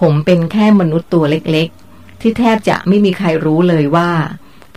[0.00, 4.10] ผมเป็นแค่มนุษย์ตัวเล็กๆ ที่แทบจะไม่มีใครรู้เลยว่า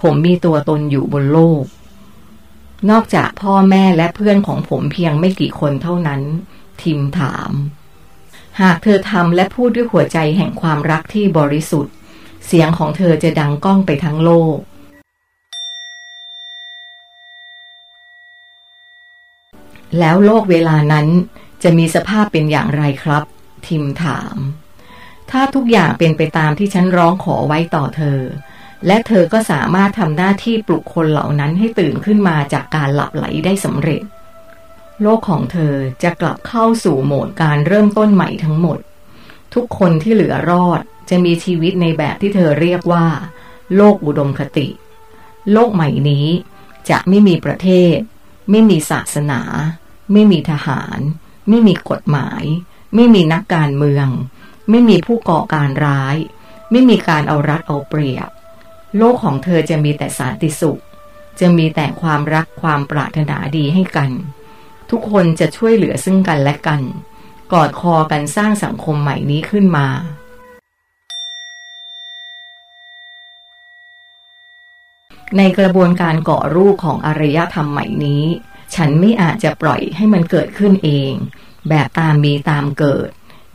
[0.01, 1.63] ผมมีตัวตนอยู่บนโลก
[2.89, 6.21] นอกจากพ่อแม่และเพื่อนของผมเพียงไม่กี่คนเท่านั้น
[6.81, 7.51] ทิมถาม
[8.62, 11.93] หากเธอทำและพูดด้วยหัวใจแห่งความรักที่บริสุทธิ์
[12.45, 14.58] เสียงของเธอจะดังก้องไปทั้งโลก
[19.99, 21.08] แล้วโลกเวลานั้น
[21.63, 23.23] จะมีสภาพเป็นอย่างไรครับ
[23.67, 24.36] ทิมถาม
[25.31, 28.19] ถ้าทุกอย่างเป็นไปตามที่ฉันร้องขอไว้ต่อเธอ
[28.88, 34.04] และเธอก็สามารถทำหน้าที่ปลุกคนเหล่านั้นให้ตื่นขึ้นมาจากการหลับไหลได้สำเร็จ
[35.02, 38.80] โลกของเธอจะกลับเข้าสู่โหมดการเริ่มต้นใหม่ทั้งหมด
[39.54, 43.06] ทุกคนที่เหลือรอดจะมีชีวิตในแบบที่เธอเรียกว่า
[43.76, 44.67] โลกอุดมคติ
[45.52, 46.28] โลกใหม่นี้
[46.89, 47.98] จะไม่มีประเทศ
[48.52, 49.41] ไม่มีศาสนา
[50.13, 51.00] ไม่มีทหาร
[51.50, 52.43] ไม่มีกฎหมาย
[52.95, 54.08] ไม่มีนักการเมือง
[54.69, 56.15] ไม่มีผู้ก่อการร้าย
[56.71, 58.30] ไม่มีการเอารัดเอาเปรียบ
[58.97, 60.81] โลกของเธอจะมีแต่สันติสุข
[61.39, 64.12] จะมีแต่ความรักความปรารถนาดีให้กัน
[64.89, 66.81] ทุกคนจะช่วยเหลือซึ่งกันและกัน
[67.53, 69.88] กอดคอกันสร้างสังคมใหม่นี้ขึ้นมา
[75.38, 78.23] ในกระบวนการก่อรูปของอารยธรรมใหม่นี้
[78.75, 81.12] ฉันไม่อาจจะปล่อยให้มันเกิดขึ้นเอง
[81.69, 83.10] แบบตามมีตามเกิด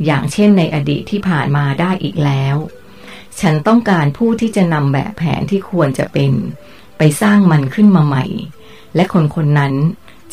[0.05, 2.57] อย่างเช่นในอดีตที่ผ่านมาได้อีกแล้ว
[3.41, 6.33] ฉันต้องการผู้ที่จะนำแบบแผนที่ควรจะเป็น
[6.99, 8.25] ไปสร้างมันขึ้นมาใหม่
[8.95, 9.75] และคนคนนั้น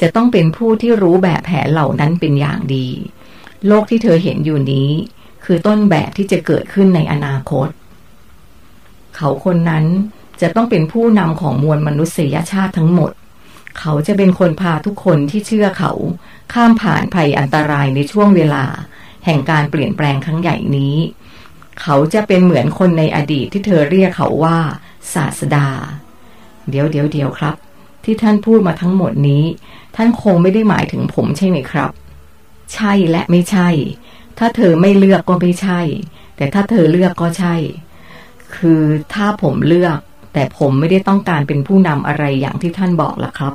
[0.01, 2.87] จะต้องเป็นผู้ที่รู้แบบแผนเหล่านั้นเป็นอย่างดี
[3.67, 4.89] โลกที่เธอเห็นอยู่นี้
[5.45, 7.67] คือต้นแบบที่จะเกิดขึ้นในอนาคต
[9.15, 9.85] เขาคนนั้น
[10.41, 13.11] จะต้องเป็นผู้นำของมวลมนุษยชาติทั้งหมด
[13.79, 15.91] เขาจะเป็นคนพาทุกคนที่เชื่อเขา
[16.53, 18.65] ข้ามผ่านภัยอันตรายในช่วงเวลา
[19.25, 20.95] แห่งการเปลี่ยนแปลงครั้งใหญ่นี้
[21.81, 24.57] เขาจะเป็นเหมือนคนในอดีตที่เธอเรียกเขาว่า
[25.13, 25.67] ศาสดา
[26.69, 27.55] เดี๋ยวเดี๋ยวเดี๋ยวครับ
[28.03, 29.43] ที่ท่านพูดมาทั้งหมดนี้
[29.95, 31.89] ท่านคงไม่ได้หมายถึงผมใช่ไหมครับ
[32.73, 33.69] ใช่และไม่ใช่
[34.37, 35.81] ถ้าเธอไม่เลือกก็ไม่ใช่
[36.37, 37.55] แต่ถ้าเธอเลือกก็ใช่
[38.55, 38.81] คือ
[39.13, 39.97] ถ้าผมเลือก
[40.33, 43.53] แต่ผมไม่ได้ต้องการเป็นผู้นำอะไรอย่างที่ท่านบอกล่ะครับ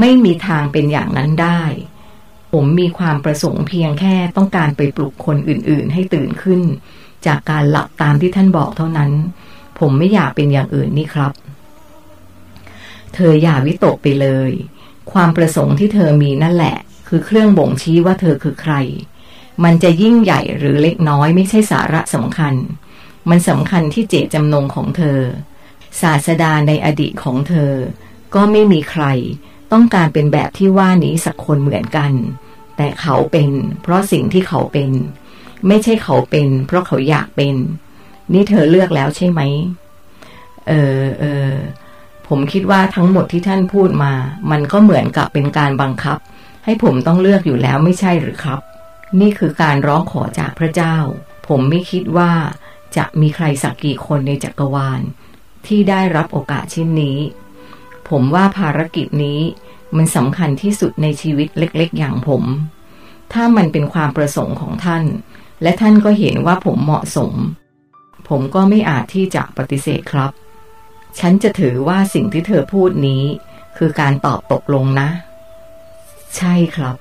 [0.00, 1.62] ไม่มีทางเป็นอย่างนั้นได้
[2.58, 6.60] ผมมีความประสงค์เพียงแค่ต้องการไปปลุกคนอื่นๆ ให้ตื่นขึ้น
[7.26, 9.10] จากการหลับตามที่ท่านบอกเท่านั้น
[9.78, 11.32] ผมไม่อยากเป็นอย่างอื่นนี่ครับ
[13.14, 14.50] เธออย่าวิตกไปเลย
[15.12, 16.76] ความประสงค์ที่เธอมีนั่นแหละ
[17.08, 18.74] คือเครื่องบ่งชี้ว่าเธอคือใคร
[19.64, 22.54] มันจะยิ่งใหญ่หรือเล็กน้อยไม่ใช่สาระสำคัญ
[23.30, 25.20] มันสำคัญที่เจตจำนงของเธอ
[26.00, 27.72] ศาสดาในอดีตของเธอ
[28.34, 29.04] ก็ไม่มีใคร
[29.72, 32.12] ต้องการเป็นแบบที่ว่านี้สักคนเหมือนกัน
[32.76, 33.50] แต่เขาเป็น
[33.82, 34.90] เพราะสิ่งที่เขาเป็น
[35.68, 37.54] ไม่ใช่เขาเป็น เพราะเขาอยากเป็น
[38.32, 39.40] นี่เธอเลือกแล้วใช่ไหม
[40.68, 41.52] เออเออ
[42.28, 44.12] ผมคิดว่าทั้งหมดที่ท่านพูดมา
[44.50, 46.18] มันก็เหมือนกับเป็นการบังคับ
[46.64, 48.60] ให้ผมต้องเลือกอยู่แล้วไม่ใช่หรือครับ
[49.20, 50.96] นี่คือการร้องขอจากพระเจ้า
[51.48, 52.32] ผมไม่คิดว่า
[52.96, 55.00] จะมีใครสักกี่คนในจักรวาล
[55.66, 57.18] ที่ได้รับโอกาสเช่นนี้
[58.08, 59.40] ผมว่าภารกิจนี้
[59.96, 62.42] มันสำคัญที่สุดในชีวิตเล็กๆ อย่างผม
[63.32, 65.04] ถ้ามันเป็นความประสงค์ของท่าน
[65.62, 67.32] และท่านก็เห็นว่าผมเหมาะสม
[68.28, 70.30] ผมก็ไม่อาจที่จะปฏิเสธครับ
[71.18, 73.22] ฉันจะถือว่าสิ่งที่เธอพูดนี้
[73.76, 75.08] คือการตอบตกลงนะ
[76.36, 76.96] ใช่ครับ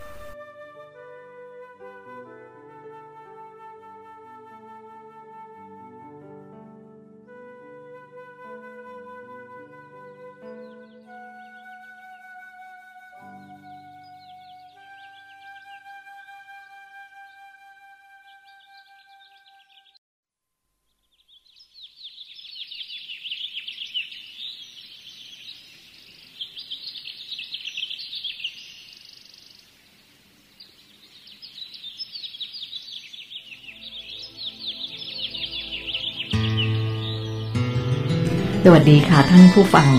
[38.66, 39.90] สวัสดีค่ะท่านผู้ฟัง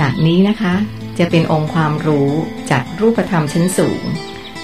[0.00, 0.74] จากนี้นะคะ
[1.18, 2.30] จะเป็นองค์ความรู้
[2.70, 4.02] จากรูปธรรมชั้นสูง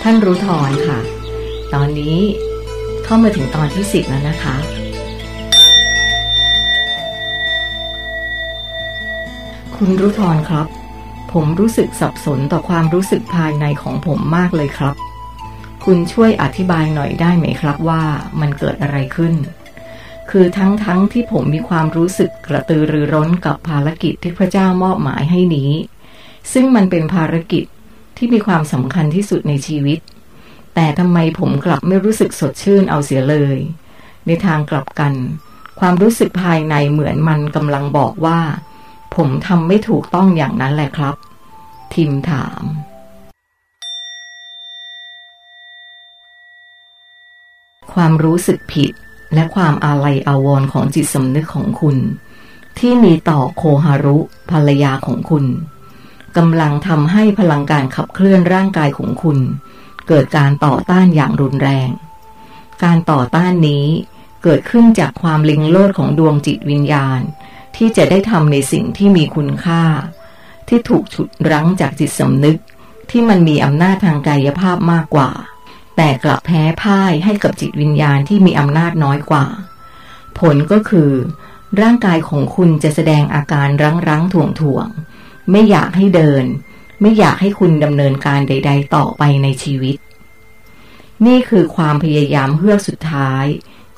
[0.02, 1.00] ท่านรู้ทอนค่ะ
[1.74, 2.18] ตอนนี้
[3.04, 4.56] เข้ามาถึงตอนที่สิบแล้วนะคะ
[9.76, 10.66] คุณรู้ทอนครับ
[11.32, 14.94] ผมรู้สึกสับสนต่อความรู้สึกภายในของผมมากเลยครับ
[15.84, 18.02] คุณช่วยอธิบายหน่อยได้ไหมครับว่า
[18.40, 19.34] มันเกิดอะไรขึ้น
[20.30, 25.70] คือทั้งๆทที่ผมมีความรู้สึกกระตือรือร้นกับภารกิจที่พระเจ้ามอบหมายให้นี้
[26.52, 27.64] ซึ่งมันเป็นภารกิจ
[28.16, 29.98] ที่มีความสำคัญที่สุดในชีวิต
[30.74, 33.58] แต่ทำไมผมกลับไม่รู้สึกสดชื่นเอาเสียเลย
[34.26, 35.12] ในทางกลับกัน
[35.80, 38.40] ความรู้สึกภายในเหมือนมันกำลังบอกว่า
[39.16, 41.16] ผมทำไม่ถูกต้องอย่างนั้นแหละครับ
[41.94, 42.62] ทิมถาม
[47.92, 48.92] ความรู้สึกผิด
[49.34, 51.96] และความอาลัยอาวรณ์ของจิตสำนึกของคุณ
[52.78, 54.18] ที่มีต่อโคฮารุ
[54.50, 55.44] ภรรยาของคุณ
[56.36, 59.38] กำลังทำให้พลังการขับเคลื่อนร่างกายของคุณ
[60.08, 61.88] เกิดการต่อต้านอย่างรุนแรง
[62.84, 63.86] การต่อต้านนี้
[64.42, 67.20] เกิดขึ้นจากความลิงโลดของดวงจิตวิญญาณ
[67.76, 69.82] ที่จะได้ทำในสิ่งที่มีคุณค่า
[70.68, 72.58] ที่ถูกฉุดรั้งจากจิตสำนึก
[73.10, 75.30] ที่มันมีอำนาจทางกายภาพมากกว่า
[76.02, 79.46] แต่กลับแพ้พ่ายให้กับจิตวิญญาณที่มีอำนาจน้อยกว่า
[80.38, 81.10] ผลก็คือ
[81.80, 84.86] ร่างกายของคุณจะแสดงอาการรั้งรั้งถ่วงถ่วง
[85.50, 86.44] ไม่อยากให้เดิน
[87.00, 89.96] ไม่อยากให้คุณดำเนินการใด ๆ ต่อไปในชีวิต
[91.26, 93.44] นี่คือความพยายามเฮือกสุดท้าย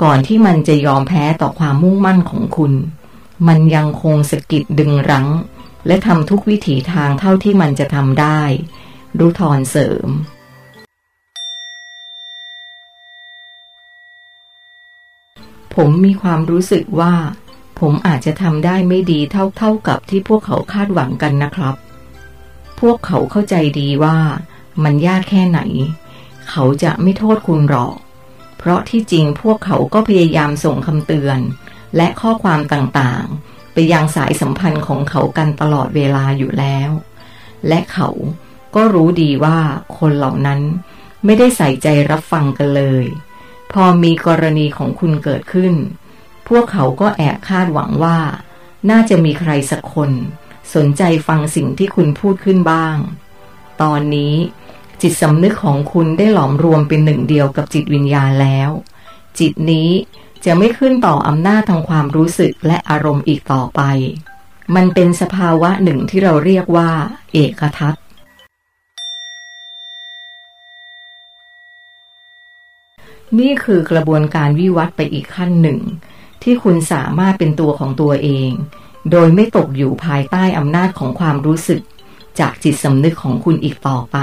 [0.02, 2.72] ก่อนที่มันจะยอมแพ้ต่อความมุ่งมั่นของคุณ
[3.48, 5.28] มันยังคงสะกิดดึงรั้ง
[5.86, 8.42] และทำทุกวิถีทางเท่าที่มันจะทำได้
[9.18, 10.08] รู้ทอนเสริม
[15.74, 17.14] ผมมีความรู้สึกว่า
[17.80, 21.74] ผมอาจจะทำได้ไม่ดีเท่าเท่ากับที่พวกเขาคาดหวังกันนะครับ
[22.80, 24.18] พวกเขาเข้าใจดีว่า
[24.84, 25.60] มันยากแค่ไหน
[26.50, 27.94] เขาจะไม่โทษคุณหรอก
[28.58, 31.38] เพราะที่จริงพวกเขาก็พยายามส่งคำเตือน
[31.96, 36.90] และข้อความต่างๆ ไปยังสายสัมพันธ์ของเขากันตลอดเวลาอยู่แล้ว
[37.68, 38.08] และเขา
[38.74, 39.58] ก็รู้ดีว่า
[39.98, 40.60] คนเหล่านั้น
[41.24, 43.04] ไม่ได้ใส่ใจรับฟังกันเลย
[43.74, 45.74] พอมีกรณีของคุณเกิดขึ้น
[46.48, 48.18] พวกเขาก็แอบคาดหวังว่า
[48.90, 50.10] น่าจะมีใครสักคน
[50.74, 52.96] สนใจฟังสิ่งที่คุณพูดขึ้นบ้าง
[53.82, 54.34] ตอนนี้
[55.00, 58.70] จิตสำนึกของคุณได้หลอมรวมเป็นหนึ่งเดียวกับจิตวิญญาณแล้ว
[59.38, 59.90] จิตนี้
[60.44, 63.82] จะไม่ขึ้นต่ออำนาจทางความรู้สึกและอารมณ์อีกต่อไป
[64.74, 66.90] มันเป็นสภาวะหนึ่งที่เราเรียกว่า
[67.32, 67.94] เอกทัศ
[73.38, 75.80] นี่คือกระบวนการวิวัฒไปอีกขั้นหนึ่ง
[76.42, 78.50] ที่คุณสามารถเป็นตัวของตัวเอง
[79.10, 81.82] โดยไม่ตกอยู่ภายใต้อำนาจของความรู้สึก
[82.38, 84.18] จากจิตสำนึกของคุณอีกต่อไป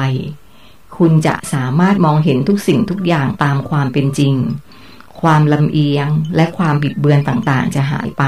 [0.97, 4.35] คุณจะสามารถมองเห็นทุกสิ่งทุกอย่างตามความเป็นจริง
[5.21, 8.23] ความลำเอียงและความบิดเบือนต่างๆ จะหายไป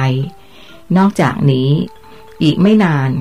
[0.98, 1.70] นอกจากนี้
[2.44, 3.12] อีกไม่นาน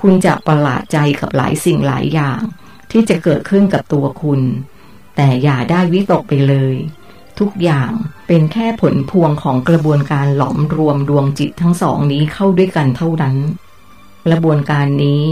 [0.00, 2.40] คุณจะประหลาดใจกับหลายสิ่งหลายอย่าง
[2.90, 4.40] ที่จะเกิดขึ้นกับตัวคุณ
[5.16, 6.74] แต่อย่าได้วิตกไปเลย
[7.38, 7.90] ทุกอย่าง
[8.26, 13.36] เป็นแค่ผลพวงของกระบวนการหลอมรวมดวงจิตทั้งสองนี้เข้าด้วยกันเท่านั้น
[14.26, 15.22] กระบวนการนี้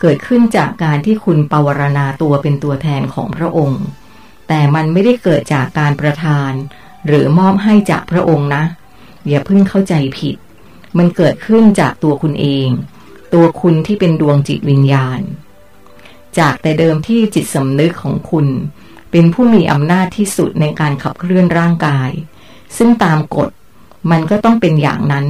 [0.00, 3.82] เกิดขึ้นจากการที่คุณปวารณาตัวเป็นตัวแทนของพระองค์
[4.48, 6.52] แต่มันไม่ได้เกิดจากการประทาน
[7.06, 8.64] หรือมอบให้จากพระองค์นะ
[9.28, 10.36] อย่าเพิ่งเข้าใจผิด
[10.98, 12.68] มันเกิดขึ้นจากตัวคุณเอง
[13.34, 15.20] ตัวคุณที่เป็นดวงจิตวิญญาณ
[16.38, 18.46] จากแต่เดิมที่จิตสำนึกของคุณ
[19.12, 22.10] เป็นผู้มีอำนาจที่สุดในการขับเคลื่อนร่างกาย
[22.76, 23.50] ซึ่งตามกฎ
[24.10, 25.26] มันก็ต้องเป็นอย่างนั้น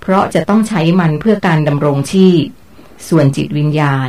[0.00, 2.44] เพราะจะต้องใช้มันเพื่อการดำรงชีพ
[3.08, 4.08] ส่วนจิตวิญญาณ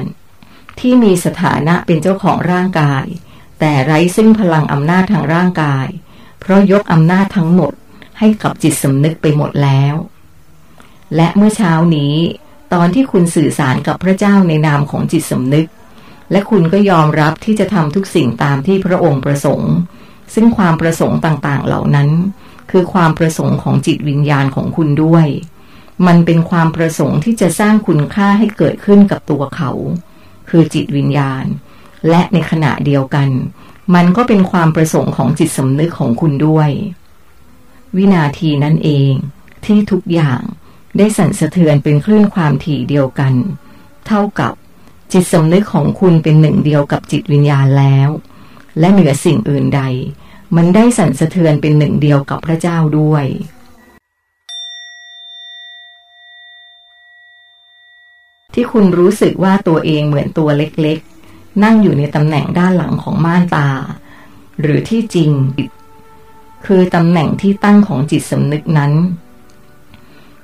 [0.80, 3.06] ที่มีสถานะเป็นเจ้าของร่างกาย
[3.60, 5.88] แต่ไร้ซึ่งพลังอำนาจทางร่างกาย
[6.40, 7.74] เพราะยกอำนาจทั้งหมด
[8.20, 9.96] ให้กับจิตสำนึกไปหมดแล้ว
[11.16, 12.16] และเมื่อเช้านี้
[12.74, 15.68] ตอนที่คุณสื่อสารกับพระเจ้าในนามของจิตสำนึก
[16.32, 19.72] และคุณก็ยอมรับที่จะทำทุกสิ่งตามที่พระองค์ประสงค์
[20.34, 22.10] ซึ่งความประสงค์ต่างๆ เหล่านั้น
[22.72, 25.28] คือความประสงค์ของจิตวิญญาณของคุณด้วย
[26.08, 29.72] มันเป็นความประสงค์ที่จะสร้างคุณค่าให้เกิดขึ้นกับตัวเขา
[30.50, 31.46] คือจิตวิญญาณ
[32.10, 33.30] และในขณะเดียวกัน
[33.96, 36.70] มันก็เป็นความประสงค์ของจิตสำนึกของคุณด้วย
[37.96, 39.12] วินาทีนั้นเอง
[39.66, 40.42] ที่ทุกอย่าง
[40.98, 43.34] ได้สั่นสะเทือนเป็นคลื่นความถี่เดียวกัน
[44.08, 44.54] เท่ากับ
[45.12, 48.10] จิตสำนึกของคุณเป็นหนึ่งเดียวกับจิตวิญญาณแล้ว
[48.80, 49.82] และเหนือสิ่งอื่นใด
[50.56, 53.26] มันได้สั่นสะเทือนเป็นหนึ่งเดียวกับพระเจ้าด้วย
[58.54, 63.70] ที่คุณรู้สึกว่าตัวเองเหมือนตัวเล็กๆ นั่งอยู่ในตำแหน่งด้านหลังของม่านตา
[64.60, 65.32] หรือที่จริง
[66.66, 68.94] คือตำแหน่งที่ตั้งของจิตสำนึกนั้น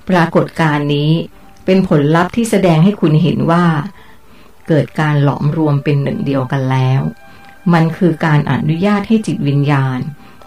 [0.10, 1.12] ปรากฏการณ์นี้
[1.66, 3.66] เป็นผลลัพธ์ที่แสดงให้คุณเห็นว่า
[4.74, 7.02] เกิดการหลอมรวมเป็นหนึ่งเดียวกันแล้ว
[7.74, 10.00] มันคือการอนุญาตให้จิตวิญญาณ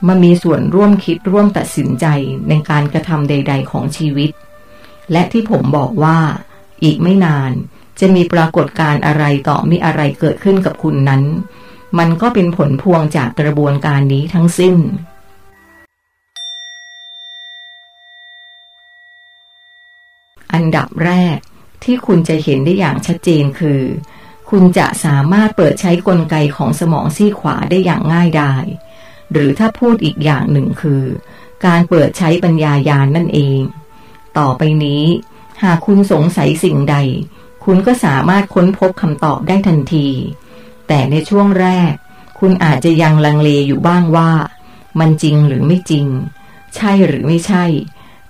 [0.06, 2.06] มามีส่วนร่วมคิดร่วมตัดสินใจ
[2.48, 4.30] ในการกระทำใด ๆ ของชีวิต
[5.12, 6.18] และที่ผมบอกว่า
[6.84, 7.52] อีกไม่นาน
[8.00, 11.22] จะมีปรากฏการอะไรต่อมีอะไรเกิดขึ้นกับคุณนั้น
[11.98, 14.76] มันก็เป็นผลพวงจากกระบวนการนี้ทั้งสิ้น
[20.52, 21.38] อันดับแรก
[21.84, 23.80] ที่คุณจะเห็นได้อย่างชัดเจนคือ
[24.56, 28.64] คุณจะสามารถเปิดใช้กลไกของสมองซีขวาได้อย่างง่ายดาย
[29.32, 31.02] หรือถ้าพูดอีกอย่างหนึ่งคือ
[31.66, 33.60] การเปิดใช้ปัญญายาณนนั่นเอง
[34.38, 35.04] ต่อไปนี้
[35.62, 36.96] หากคุณสงสัยสิ่งใด
[37.64, 40.08] คุณก็สามารถค้นพบคำตอบได้ทันที
[40.88, 41.92] แต่ในช่วงแรก
[42.40, 44.30] คุณอาจจะยังลังเลอยู่บ้างว่า
[45.00, 46.06] มันจริงหรือไม่จริง
[46.74, 47.64] ใช่หรือไม่ใช่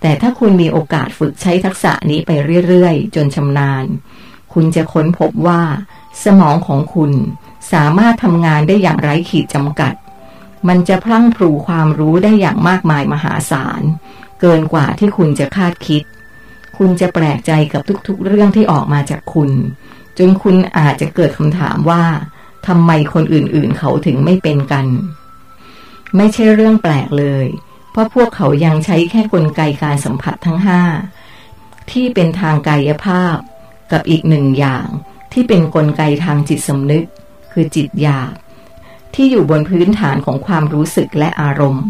[0.00, 2.30] แต่ถ้าคุณมีโอกาสฝึกใช้ทักษะนี้ไป
[2.68, 3.84] เรื่อยๆ จนชำนาญ
[4.52, 5.62] คุณจะค้นพบว่า
[6.24, 7.12] สมองของคุณ
[7.72, 9.94] สามารถทำงานได้อย่างไร้ขีดจำกัด
[10.68, 13.82] มันจะพลั่งพลูความรู้ได้อย่างมากมายมหาศาล
[14.40, 16.02] เกินกว่าที่คุณจะคาดคิด
[16.78, 19.50] คุณจะแปลกใจกับทุกๆ เรื่องที่ออกมาจากคุณ
[20.18, 22.04] จนคุณอาจจะเกิดคำถามว่า
[22.66, 24.86] ทำไมคนอื่นๆ เขาถึงไม่เป็นกัน
[26.16, 27.46] ไม่ใช่เรื่องแปลกเลย
[27.90, 30.82] เพราะพวกเขายังใช้แค่กลไกการสัมผัสทั้งห้า
[31.90, 33.36] ที่เป็นทางกายภาพ
[33.92, 34.86] กับอีกหนึ่งอย่าง
[35.36, 37.04] ที่เป็นนกลไกทางจิตสำนึก
[37.52, 38.32] คือจิตหยาบ
[39.14, 41.86] ที่อยู่บนพื้นฐานของความรู้สึกและอารมณ์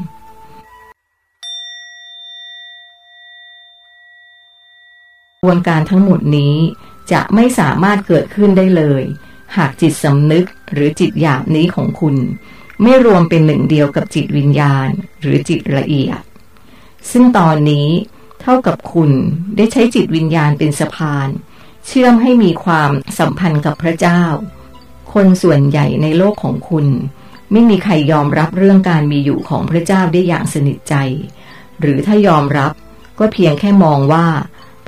[5.39, 6.55] กระบวนการทั้งหมดนี้
[7.13, 9.03] จะไม่สามารถเกิดขึ้นได้เลย
[9.57, 12.17] หากจิตสำนึกหรือจิตหยาบนี้ของคุณ
[12.83, 14.89] ไม่รวมเป็นหนึ่งเดียวกับจิตวิญญาณ
[15.21, 16.21] หรือจิตละเอียด
[17.11, 17.89] ซึ่งตอนนี้
[18.41, 19.11] เท่ากับคุณ
[19.57, 21.29] ได้ใช้จิตวิญญาณเป็นสะพาน
[21.87, 24.23] เชื่อมให้มีความสัมพันธ์กับพระเจ้า
[25.13, 26.87] คนส่วนใหญ่ในโลกของคุณ
[27.53, 30.95] ไม่มีใครยอมรับเรื่องการมีอยู่ของพระเจ้าได้อย่างสนิทใจ
[31.81, 32.73] หรือถ้ายอมรับ
[33.19, 34.27] ก็เพียงแค่มองว่า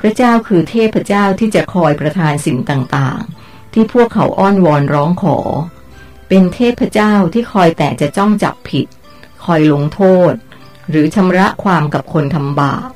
[0.01, 5.39] พระเจ้าคือเทพเจ้าที่จะคอยประทานสิ่งต่างๆ ที่พวกเขาอ้อนวอนร้องขอ
[6.29, 8.87] เป็นเทพเจ้าที่คอยแต่จะจ้องจับผิด
[9.45, 10.33] คอยลงโทษ
[10.91, 12.89] หรือชำระความกับคนทำบาป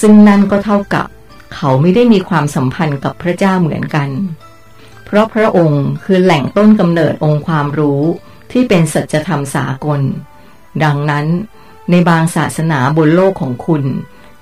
[0.00, 1.08] ซึ่งนั่นก็เท่ากับ
[1.54, 4.08] เขาไม่ได้มีความสัมพันธ์กับพระเจ้าเหมือนกัน
[5.04, 8.02] เพราะพระองค์คือแหล่งต้นกำเนิดองค์ความรู้
[8.52, 10.00] ที่เป็นสัจธรรมสากล
[10.84, 11.26] ดังนั้น
[11.90, 13.82] ในบางศาสนาบนโลกของคุณ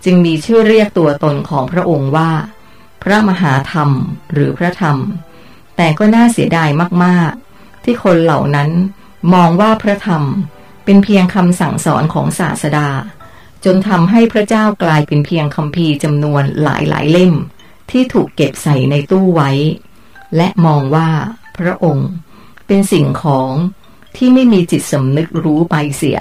[0.04, 2.30] จึงมีชื่อเรียกตัวตนของพระองค์ว่า
[3.02, 3.90] พระมหาธรรม
[4.32, 4.96] หรือพระธรรม
[5.76, 6.68] แต่ก็น่าเสียดาย
[7.04, 8.70] มากๆ ที่คนเหล่านั้น
[9.34, 10.22] มองว่าพระธรรม
[10.84, 12.88] เป็นเพียงคำสั่งสอนของศาสดา
[13.64, 17.34] จนทำให้พระเจ้ากลายเป็นเพียงคำพีจำนวนหลายหลายเล่ม
[17.90, 19.50] ที่ถูกเก็บใส่ในตู้ไว้
[20.36, 21.08] และมองว่า
[21.58, 22.10] พระองค์
[22.66, 23.52] เป็นสิ่งของ
[24.16, 26.20] ที่ไม่มีจิตสำนึกรู้ไปเสีย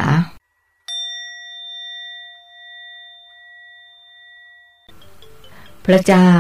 [5.86, 6.32] พระเจ้า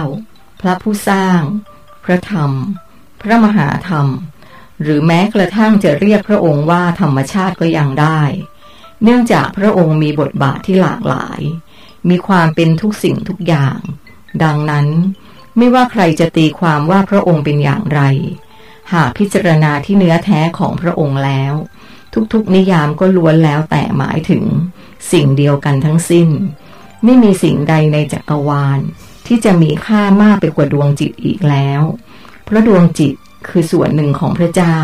[0.62, 1.40] พระผู้สร้าง
[2.06, 2.52] พระธรรม
[3.22, 4.08] พระมหาธรรม
[4.82, 8.22] หรือแม้กระทั่งจะเรียกพระองค์ว่าธรรมชาติก็ยังได้
[9.04, 11.42] เนื่องจากพระองค์มีบทบาทที่หลากหลาย
[12.10, 13.78] มีความเป็นทุกสิ่งทุกอย่าง
[14.44, 14.88] ดังนั้น
[15.58, 18.02] ไม่ว่าใครจะตีความว่าพระองค์เป็นอย่างไร
[18.94, 21.54] หากพิจารณาที่เนื้อแท้ของพระองค์แล้ว
[22.34, 24.44] ทุกๆนิยามก็ล้วนแล้วแต่หมายถึง
[25.12, 26.30] สิ่งเดียวกันทั้งสิ้น
[27.04, 28.80] ไม่มีสิ่งใดในจักรวาล
[29.28, 31.82] ที่จะมีค่ามากไปกว่าดวงจิตอีกแล้ว
[32.46, 33.16] เพราะดวงจิต
[33.48, 34.78] คือส่วนหนึ่งของพระเจ้า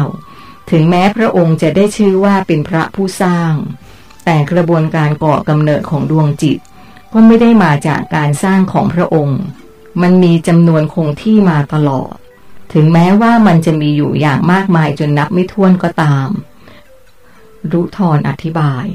[0.72, 3.54] ถึงแม้พระองค์จะได้ชื่อว่าเป็นพระผู้สร้าง
[4.26, 6.58] แต่กระบวนการก่อกำเนิดของดวงจิต
[7.14, 9.40] ก็ไม่ได้มาจากการสร้างของพระองค์
[10.02, 12.14] มันมีจำนวนคงที่มาตลอด
[12.74, 16.30] ถึงแม้ว่ามันจะมีอยู่อย่างมากมายจนนับไม่ถ้วนก็ตาม
[17.72, 18.86] รุทรอธิบาย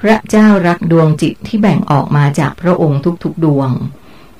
[0.00, 3.70] พระเจ้ารักดวงจิตที่แบ่งออกมาจากพระองค์ทุกๆดวง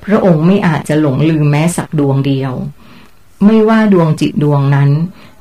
[0.05, 2.53] พระองค์ไม่อาจจะหลงลืมแม้สักดวงเดียว
[3.45, 4.89] ไม่ว่าดวงจิตดวงนั้น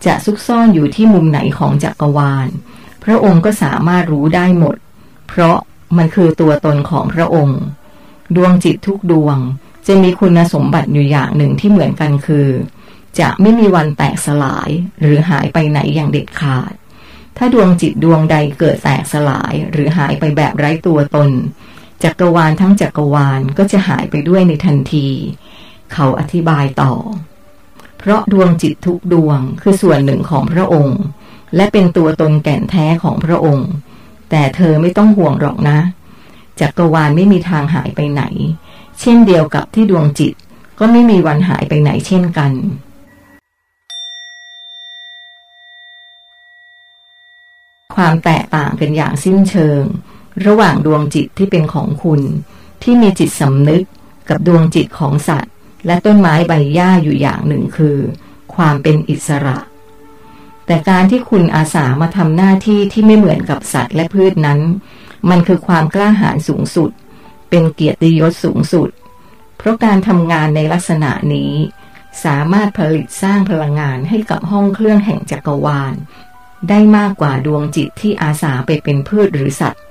[0.04, 2.48] จะซุกซ่อนอยู่ที่มุมไหนของจักรวาล
[3.04, 4.76] พระองค์ก็สามารถรู้ได้หมด
[5.28, 5.56] เพราะ
[5.96, 7.60] มันคือตัวตนของพระองค์
[8.36, 9.38] ดวงจิตทุกดวง
[9.86, 12.48] จะมีคุณสมบัติอยู่อย่างหนึ่งที่เหมือนกันคือ
[13.20, 14.70] จะไม่มีวันแตกสลาย
[15.00, 16.72] หรือหายไปไหนอย่างเด็ดขาด
[17.36, 21.30] ถ้าดวงจิตดวงใดเกิดแตกสลายหรือหายไปแบบไร้ตัวตน
[22.04, 25.08] จักรวาลทั้งจักรวาลก็จะหายไปด้วยในทันที
[25.92, 26.92] เขาอธิบายต่อ
[28.06, 31.00] เพราะดวงจิตทุกดวงคือส่วนหนึ่งของพระองค์
[31.56, 33.68] และเป็นตัวตนแก่นแท้ของพระองค์
[34.30, 35.78] แต่เธอไม่ต้องห่วงหรอกนะ
[36.60, 38.22] จักรวาลไม่มีทางหายไปไหน
[39.00, 40.34] เช่นเดียวกับที่ดวงจิต
[40.78, 42.52] ก็ไม่มีวันหายไปไหนเช่นกัน
[47.96, 49.82] ความแตกต่างกันอย่างสิ้นเชิง
[50.46, 52.20] ระหว่างดวงจิตที่เป็นของคุณ
[52.82, 53.82] ที่มีจิตสำนึก
[54.28, 55.54] กับดวงจิตของสัตว์
[55.86, 57.98] และต้นไม้ใบหญ้าอยู่อย่างหนึ่งคือ
[58.54, 59.58] ความเป็นอิสระ
[60.66, 64.60] แต่การที่คุณอาสามาทำหน้าที่ที่ไม่เหมือนกับสัตว์และพืชนั้น
[65.30, 66.90] มันคือความกล้าหาญสูงสุด
[67.50, 68.88] เป็นเกียรติยศสูงสุด
[69.58, 71.52] เพราะการทำงานในลักษณะนี้
[72.24, 75.94] สามารถผลิตสร้างพลังงานให้กับห้องเครื่องแห่งจักรวาล
[76.68, 79.82] ได้มากกว่าดวงจิตที่อาสาไปเป็นพืชหรือสัตว์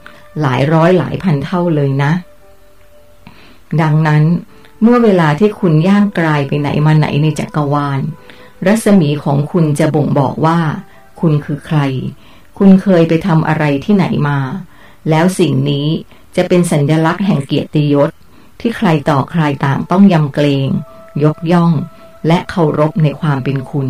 [0.42, 2.12] หลายร้อยหลายพันเท่าเลยนะ
[3.82, 4.24] ดังนั้น
[4.82, 8.00] เมื่อเวลาที่คุณย่างกลายไปไหนมาไหนในจักรวาล
[8.66, 10.60] รัศมีของคุณจะบ่งบอกว่า
[11.20, 11.80] คุณคือใคร
[12.58, 14.40] คุณเคยไปทำอะไรที่ไหนมา
[15.10, 15.88] แล้วสิ่งนี้
[16.36, 18.10] จะเป็นสัญญลักษณ์แห่งเกียรติยศ
[18.60, 20.70] ที่ใครต่อใครต่างต้องยำเกรง
[21.24, 21.72] ยกย่อง
[22.28, 23.90] และเคารพในความเป็นคุณ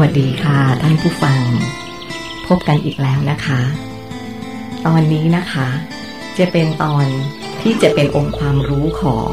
[0.00, 1.40] วัสดีค่ะ ท่านผู้ฟัง
[2.48, 3.60] พบกันอีกแล้วนะคะ
[4.86, 5.68] ตอนนี้นะคะ
[6.38, 7.06] จะเป็นตอน
[7.62, 9.28] ที่จะเป็นองค์ความรู้ของ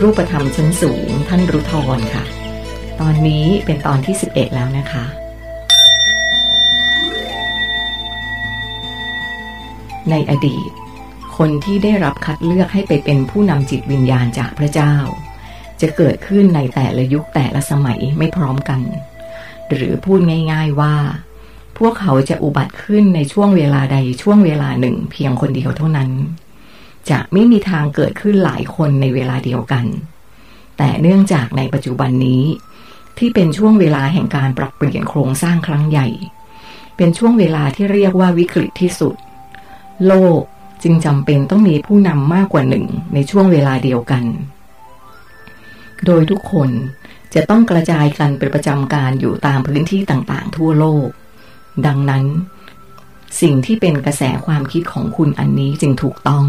[0.00, 2.24] รูปธรรมชั้นสูง ท่านรุทรค่ะ
[3.00, 5.04] ตอนนี้เป็นตอนที่ 11 แล้วนะคะ
[10.10, 10.70] ในอดีต
[11.36, 14.94] คนที่ได้รับคัดเลือกให้ไปเป็นผู้นำจิตวิญญาณจากพระเจ้า
[15.80, 18.82] จะเกิดขึ้นในแต่ละยุคแต่ละสมัยไม่พร้อมกัน
[19.74, 20.20] หรือพูด
[20.52, 20.94] ง่ายๆว่า
[21.78, 26.10] พวกเขาจะอุบัติขึ้นในช่วงเวลาใดช่วงเวลาหนึ่ง เพียงคนเดียวเท่านั้น
[27.10, 29.84] จะไม่มีทางเกิดขึ้นหลายคนในเวลาเดียวกัน
[30.78, 32.42] แต่เนื่องจากในปัจจุบันนี้
[33.18, 36.08] ที่เป็นช่วงเวลาแห่งการปรับเปลี่ยนโครงสร้างครั้งใหญ่
[36.96, 39.14] เป็นช่วงเวลาที่เรียกว่าวิกฤตที่สุด
[40.06, 40.40] โลก
[40.82, 44.24] จึงจำเป็นต้องมีผู้นำมากกว่าหนึ่งในช่วงเวลาเดียวกัน
[46.04, 46.70] โดยทุกคน
[47.34, 51.08] จะต้องกระจายกันเป็นประจำการอยู่ตามพื้นที่ต่างๆ ทั่วโลก
[51.86, 52.24] ดังนั้น
[53.40, 56.46] สิ่งที่เป็นกระแสความคิดของคุณอันนี้จึงถูกต้อง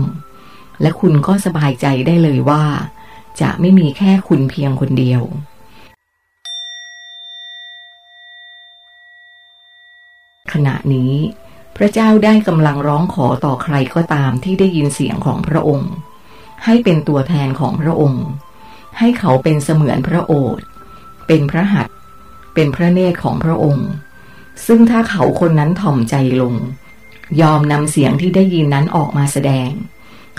[0.81, 2.63] และคุณก็สบายใจได้เลยว่า
[3.41, 5.21] จะไม่มีแค่คุณเพียงคนเดียว
[10.53, 11.13] ขณะนี้
[11.77, 15.91] พระเจ้าได้กำลังร้องขอต่อใครก็ตามที่ได้ยินเสียงของพระองค์
[16.65, 18.25] ให้เป็นตัวแทนของพระองค์
[18.97, 20.65] ให้เขาเป็นเสมือนพระโอษฐ์
[21.29, 21.95] เป็นพระหัตถ์
[22.53, 23.89] เป็นพระเนตรของพระองค์
[24.67, 26.55] ซึ่งถ้าเขาคนนั้นถ่อมใจลง
[27.41, 29.69] ยอมนำเสียงที่ได้ยินนั้นออกมาแสดง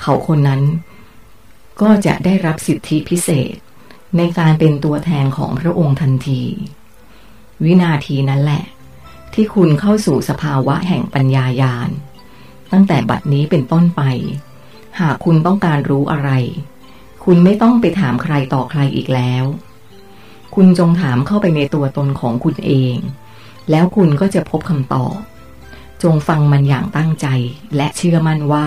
[0.01, 0.63] เขาคนนั้น
[1.83, 3.55] ก็จะได้รับสิทธิพิเศษ
[4.17, 6.43] ในการเป็นตัวแทนของพระองค์ทันที
[7.65, 8.65] วินาทีนั้นแหละ
[9.35, 11.91] ที่คุณเข้าสู่สภาวะแห่งปัญญายาณ
[12.73, 14.03] ตั้งแต่บัดนี้เป็นต้นไป
[15.01, 16.31] หากคุณต้องการรู้อะไร
[17.25, 19.45] คุณไม่ต้องไปถามใครต่อใครอีกแล้ว
[20.55, 22.97] คุณจงถามเข้าไปในตัวตนของคุณเอง
[23.71, 25.17] แล้วคุณก็จะพบคำตอบ
[26.03, 27.27] จงฟังมันอย่างตั้งใจ
[27.77, 28.67] และเชื่อมั่นว่า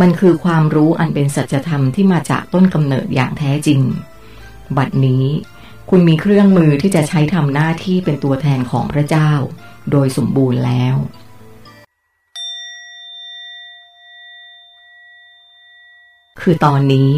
[0.00, 3.80] มันคือความรู้อันเป็นสัจธรรมที่มาจากต้นกำเนิดอย่างแท้จริง
[4.76, 5.24] บัดนี้
[5.90, 9.30] คุณมีเครื่องมือที่จะใช้ทำหน้าที่เป็นตัวแทนของพระเจ้า
[9.90, 10.96] โดยสมบูรณ์แล้ว
[16.40, 17.10] คือตอนนี้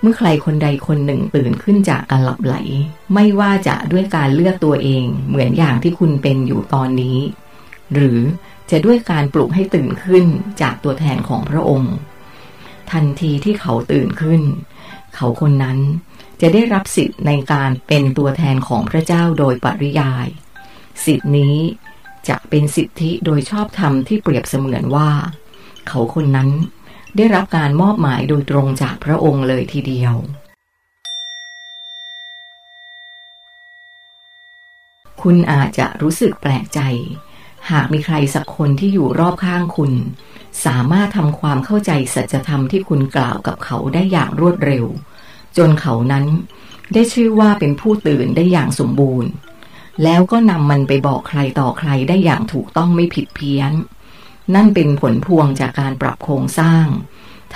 [0.00, 2.56] เมื่อใครคนใดคนหนึ่งตื่นขึ้นจากการหลับไหล
[3.14, 7.18] ไม่ว่าจะด้วยการเลือกตัวเองเหมือนอย่างที่คุณเป็นอยู่ตอนนี้
[7.92, 8.18] หรือ
[8.70, 10.24] จะด้วยการปลุกให้ตื่นขึ้น
[10.60, 11.94] จากตัวแทนของพระองค์
[12.92, 14.42] ทันทีที่เขาตื่นขึ้น
[15.14, 15.78] เขาคนนั้น
[16.40, 20.26] จะได้รับสิทธิ์ในการเป็นตัวแทนของพระเจ้าโดยปริยาย
[21.04, 21.56] สิทธินี้
[22.28, 25.10] จะเป็นสิทธิโดยชอบธรรมที่เปรียบเสมือนว่า
[25.88, 26.48] เขาคนนั้น
[27.16, 30.14] ได้รับการมอบหมายโดยตรงจากพระองค์เลยทีเดียว
[35.22, 36.80] คุณอาจจะรู้สึกแปลกใจ
[37.70, 39.92] หากมีใครสักคนที่อยู่รอบข้างคุณ
[40.64, 44.84] สามารถทำความเข้าใจสัจธรรมที่คุณกล่าวกับเขาได้อย่างรวดเร็ว
[45.56, 46.26] จนเขานั้น
[46.92, 49.30] ได้ชื่อว่าเป็นผู้ตื่นได้อย่างสมบูรณ์
[50.02, 53.72] แล้วก็นำมันไปบอกใครต่อใครได้อย่างถูกต้องไม่ผิดเพี้ยน
[54.54, 56.86] นั่นเป็นผลพวงจากการปรับโครงสร้าง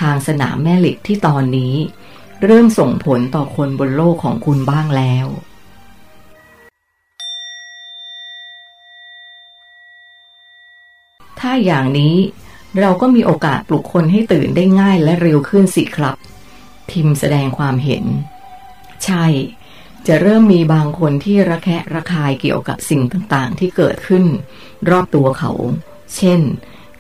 [0.01, 1.75] ทางสนามแม่เหล็กที่ตอนนี้
[2.45, 5.27] เริ่มส่งผลต่อคนบนโลกของคุณบ้างแล้ว
[11.41, 12.17] ถ้าอย่างนี้
[12.79, 16.17] เราก็มีโอกาสปลุกคนให้ตื่นได้ง่ายและเร็วขึ้นสิครับ
[16.91, 18.05] ทิมแสดงความเห็น
[19.05, 19.27] ใช่
[20.07, 24.25] จะเริ่มมีบางคนที่ระแคะระคายเกี่ยวกับสิ่งต่างๆ ที่เกิดขึ้น
[24.91, 25.53] รอบตัวเขา
[26.17, 26.41] เช่น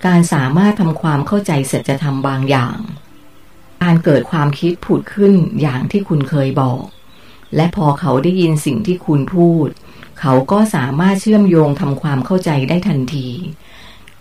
[0.07, 2.79] การสามารถทำความเข้าใจสัจธรรมบางอย่าง
[3.83, 6.83] การเกิดความคิดผุดขึ้นอย่างที่คุณเคยบอก
[7.57, 9.69] และพอเขาได้ยินสิ่งที่คุณพูด
[10.21, 13.29] เขาก็สามารถเชื่อมโยงทำความเข้าใจได้ทันที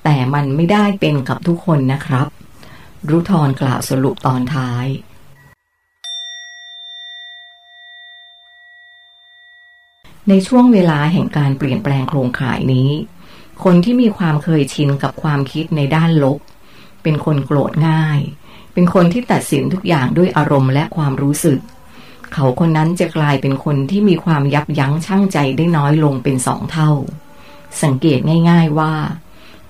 [0.03, 2.27] แต่มันไม่ได้เป็นกับทุกคนนะครับ
[3.09, 4.85] รุทรกล่าวสรุปตอนท้าย
[10.29, 12.89] ในช่วงเวลาแห่งการเปลี่ยนแปลงโครงข่ายนี้
[13.63, 16.39] คนที่มีความเคยชินกับความคิดในด้านลบ
[17.03, 18.19] เป็นคนโกรธง่าย
[18.73, 21.59] เป็นคนที่ตัดสินทุกอย่างด้วยอารมณ์และความรู้สึก
[22.33, 26.91] เขาคนนั้นจะกลายเป็นคนที่มีความยับยั้งชั่งใจได้น้อยลงเป็นสองเท่า
[27.83, 28.93] สังเกตง่าย ๆว่า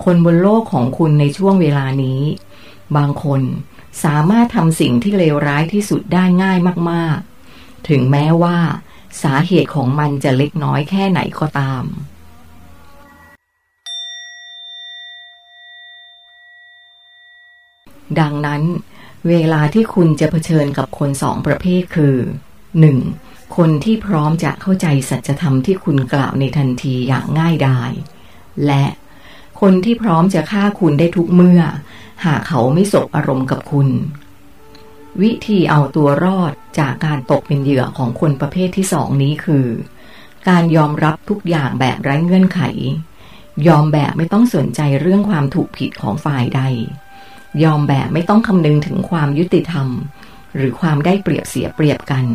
[0.04, 2.22] คนบนโลกของคุณในช่วงเวลานี้
[2.98, 3.42] บางคน
[4.04, 6.58] สามารถทำสิ่งที่เลวร้ายที่สุดได้ง่าย
[6.92, 7.18] มาก
[7.54, 8.58] ๆ ถึงแม้ว่า
[9.24, 11.84] สาเหตุของมันจะเล็กน้อยแค่ไหนก็ตาม
[18.20, 18.62] ดังนั้น
[19.30, 22.16] เวลาที่คุณจะเผชิญกับคนสองประเภทคือ
[22.90, 23.58] 1.
[23.58, 27.92] คนที่พร้อมจะเข้าใจสัจธรรมที่คุณกล่าวในทันทีอย่างง่ายดาย
[28.66, 28.86] และ
[29.62, 31.62] คนที่พร้อมจะฆ่าคุณได้ทุกเมื่อ
[32.26, 33.88] หากเขาไม่สบอารมณ์กับคุณ
[35.22, 39.68] วิธีเอาตัวรอดจากการตกเป็นเหยื่อของคนประเภทที่สองนี้คือ
[40.50, 42.62] การยอมรับทุกอย่างแบบไร้เงื่อนไข
[43.68, 46.62] ยอมแบบไม่ต้องสนใจเรื่องความถูกผิดของฝ่ายใด
[47.64, 49.88] ยอมแบบไม่ต้องคำนึงถึงความยุติธรรม
[50.56, 52.26] หรือความได้เปรียบเสียเปรียบกัน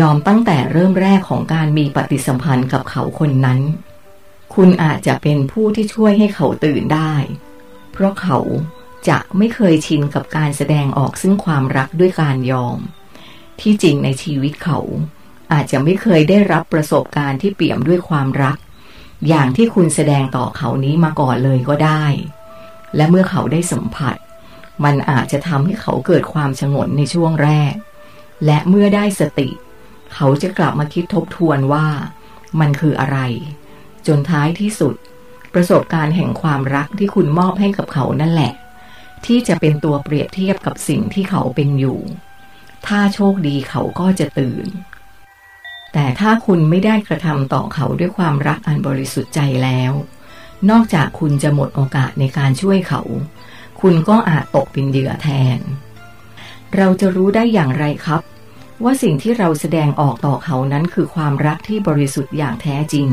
[0.00, 3.60] ยอมตั้งแต่เริ่มแรกของการมีปฏิสัมพันธ์กับเขาคนนั้น
[4.54, 7.14] คุณอาจจะเป็นผู้ที่ช่วยให้เขาตื่นได้
[7.92, 8.38] เพราะเขา
[9.08, 12.78] จะไม่เคยชินกับการแสดงออกซึ่งความรักด้วยการยอม
[13.60, 14.78] ที่จริงในชีวิตเขา
[15.52, 18.56] อาจจะไม่เคยได้รับประสบการณ์ที่เปี่ยมด้วยความรัก
[19.28, 22.04] อย่างที่คุณแสดงต่อเขานี้มาก่อนเลยก็ได้
[22.96, 24.16] และเมื่อเขาได้สัมผัส
[24.84, 27.72] มันอาจจะทำให้เขาเกิดความชงนในช่วงแรก
[28.46, 29.48] และเมื่อได้สติ
[30.14, 31.86] เขาจะกลับมาคิดทบทวนว่า
[32.60, 33.18] มันคืออะไร
[34.06, 34.94] จนท้ายที่สุด
[35.54, 38.52] ประสบการณ์แห่งความรักที่คุณมอบให้กับเขานั่นแหละ
[39.26, 42.00] ที่จะเป็นตัวเปรียบเทียบกับสิ่งที่เขาเป็นอยู่
[42.86, 44.66] ถ้าโชคดีเขาก็จะตื่น
[45.92, 49.92] แต่ถ้าคุณไม่ได้กระทำต่อเขาด้วยความรักอันบริสุทธิ์ใจแล้ว
[50.70, 53.02] นอกจากคุณจะหมดโอกาสในการช่วยเขา
[53.80, 55.58] คุณก็อาจตกเป็นเหยื่อแทน
[56.76, 58.22] เราจะรู้ได้อย่างไรครับ
[58.84, 63.08] ว่าสิ่งที่เราแสดงออกต่อเขานั้นคือความรักที่บริสุทธิ์อย่างแท้จริง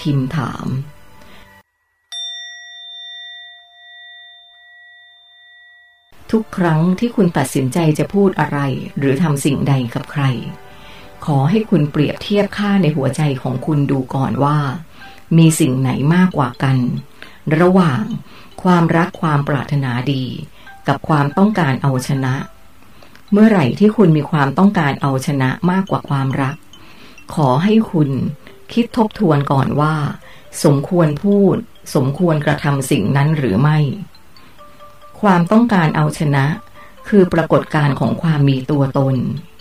[0.00, 0.66] ทิมถาม
[6.32, 8.58] ทุกครั้งที่คุณตัดสินใจจะพูดอะไร
[8.98, 10.24] หรือทำสิ่งใดกับใคร
[11.24, 14.58] ขอให้คุณเปรียบเทียบค่าในหัวใจของคุณดูก่อนว่า
[15.36, 16.76] มีสิ่งไหนมากกว่ากัน
[17.60, 18.02] ระหว่าง
[18.62, 20.24] ความรักความปรารถนาดี
[20.88, 22.34] กับความต้องการเอาชนะ
[23.32, 26.56] เมื่อไหร่ที่คุณมีความต้องการเอาชนะมากกว่าความรัก
[27.34, 28.10] ขอให้คุณ
[28.72, 29.94] คิดทบทวนก่อนว่า
[30.64, 31.56] สมควรพูด
[31.94, 33.78] สมควรกระทำสิ่งนั้นหรือไม่
[35.20, 36.44] ความต้องการเอาชนะ
[37.08, 39.16] คือปรากฏการณ์ของความมีตัวตน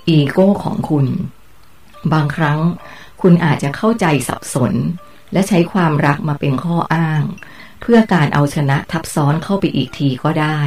[0.09, 1.05] อีโก้ของคุณ
[2.13, 2.59] บางครั้ง
[3.21, 4.73] คุณอาจจะเข้าใจสับสน
[5.33, 7.23] และใช้ความรักมาเป็นข้ออ้าง
[7.81, 10.59] เพื่อการเอาชนะทับซ้อนเข้าไปอีกทีก็ได้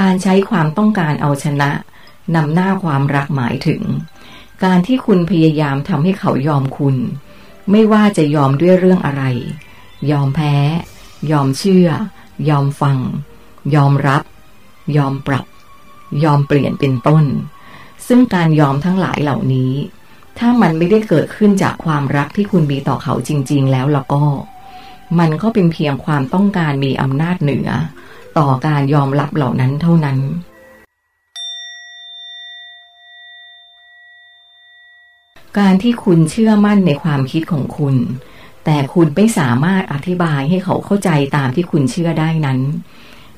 [0.00, 1.70] การใช้ความต้องการเอาชนะ
[2.34, 3.82] นำหน้าความรักหมายถึง
[4.64, 6.96] การที่คุณพยายามทำให้เขายอมคุณ
[7.70, 9.22] ไม่ว่าจะยอมด้วยเรื่องอะไร
[10.10, 10.54] ยอมแพ้
[11.30, 11.88] ยอมเชื่อ
[12.48, 12.98] ยอมฟัง
[13.74, 14.22] ยอมรับ
[14.96, 15.46] ยอมปรับ
[16.24, 17.24] ยอมเปลี่ยนเป็นต้น
[18.06, 19.72] ซึ่งการยอมทั้งหลายเหล่านี้
[20.38, 24.24] ถ้ามันไม่ได้เกิดขึ้นจากความรักที่คุณมีต่อเขาจริง ๆ แล้วล่ะก็
[25.18, 27.68] มันก็เป็นเพียงความต้องการมีอำนาจเหนือ
[28.38, 30.18] ต่อการยอมรับเหล่านั้นเท่านั้น
[35.58, 37.96] การที่คุณเชื่อมั่นในความคิดของคุณ
[38.64, 42.60] แต่คุณไม่สามารถอธิบายให้เขาเข้าใจตามที่คุณเชื่อได้นั้น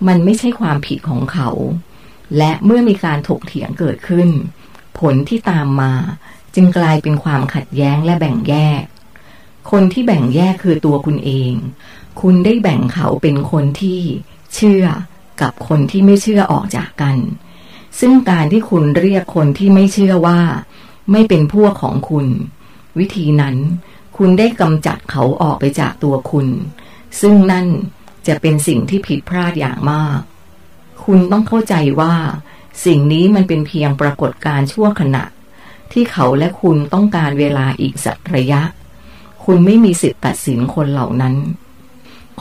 [0.06, 1.48] มันไม่ใช่ความผิดของเขา
[2.38, 4.28] และเมื่อมีการถกเถียงเกิดขึ้น
[5.00, 5.92] ผลที่ตามมา
[6.58, 8.82] จึงกลายเป็นความขัดแย้งและแบ่งแยก
[9.70, 11.52] คนที่แบ่งแยกคือตัวคุณเอง
[12.20, 14.00] คุณได้แบ่งเขาเป็นคนที่
[14.54, 14.84] เชื่อ
[15.40, 17.16] กับคนที่ไม่เชื่อออกจากกัน
[18.00, 20.40] ซึ่งการที่คุณเรียกคนที่ไม่เชื่อว่า
[21.12, 22.26] ไม่เป็นพวกของคุณ
[22.98, 23.56] วิธีนั้น
[24.16, 26.46] คุณได้กำจัดเขาออกไปจากตัวคุณ
[27.20, 27.66] ซึ่งนั่น
[28.26, 30.18] จะเป็นสิ่งที่ผิดพลาดอย่างมาก
[31.04, 32.14] คุณต้องเข้าใจว่า
[32.84, 35.24] สิ่งนี้มันเป็นเพียงปรากฏการชั่วขณะ
[35.92, 38.62] ที่เขาและคุณต้องการเวลาอีกสักระยะ
[39.44, 41.34] คุณไม่มีสิทธิ์ตัดสินคนเหล่านั้น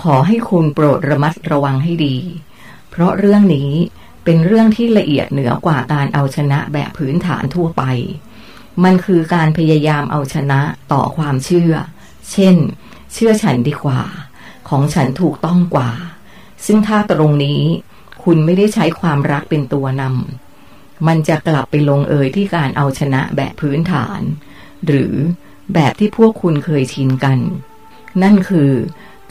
[0.02, 2.18] ขอให้คุณโปรดระมัดระวังให้ดี
[2.90, 3.72] เพราะเรื่องนี้
[4.24, 7.84] เป็นเรื่องที่ละเอียดเหนือกว่าการเอาชนะแบบพื้นฐานทั่วไป
[8.84, 10.60] มันคือการพยายามเอาชนะ
[10.92, 11.74] ต่อความเชื่อ
[12.32, 12.56] เช่น
[13.14, 14.02] เชื่อฉันดีกว่า
[14.70, 15.92] ของฉันถูกต้องกว่า
[16.66, 17.62] ซึ่งถ้าตรงนี้
[18.24, 20.45] คุณไม่ได้ใช้ความรักเป็นตัวนำ
[21.08, 24.22] มันจะกลับไปลงเอยที่การเอาชนะแบบพื้นฐาน
[24.86, 25.14] หรือ
[25.74, 27.40] แบบที่พวกคุณเคยชินกัน
[28.24, 28.72] นั่นคือ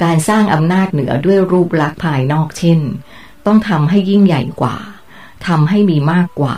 [0.03, 2.81] การสร้างอำนาจเหนือด้วยรูปลักษณ์ภายนอกเช่น
[3.47, 4.77] ต้องทำให้ยิ่งใหญ่กว่า
[5.47, 6.57] ทำให้มีมากกว่า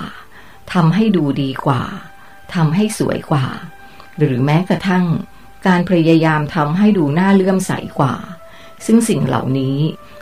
[0.72, 1.82] ทำให้ดูดีกว่า
[2.54, 3.46] ทำให้สวยกว่า
[4.18, 5.04] หรือแม้กระทั่ง
[5.66, 8.14] การพยายามทำให้ดูน่าเลื่อมใสกว่า
[8.86, 9.76] ซึ่งสิ่งเหล่านี้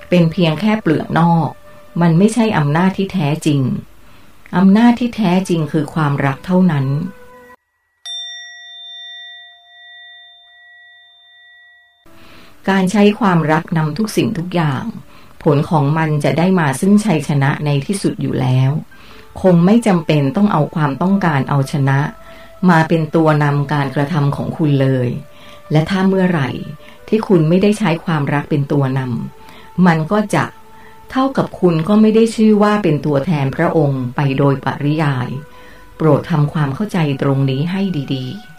[0.08, 1.48] เป็นเพียงแค่เปลือกนอก
[2.02, 3.60] มันไม่ใช่อำนาจที่แท้จริง
[4.58, 6.86] อำนาจที่แท้จริงคือความรักเท่านั้น
[12.68, 14.84] การใช้ความรักนำทุกสิ่งทุกอย่าง
[15.42, 18.70] ผลของมันจะได้มาซึ่งชัยชนะในที่สุดอยู่แล้ว
[19.42, 21.98] คงไม่จำเป็นต้องเอาความต้องการเอาชนะ
[22.70, 25.08] มาเป็นตัวนำการกระทำของคุณเลย
[25.72, 26.50] และถ้าเมื่อไหร่
[27.08, 30.44] ที่คุณไม่ได้ใช้ความรักเป็นตัวนำมันก็จะ
[31.16, 35.28] เท่ากับคุณก็ไม่ได้ชื่อว่าเป็นตัวแทนพระองค์ไปโดยปริยาย
[35.96, 37.82] โปรดทำความเข้าใจตรงนี้ให้
[38.14, 38.53] ดี ๆ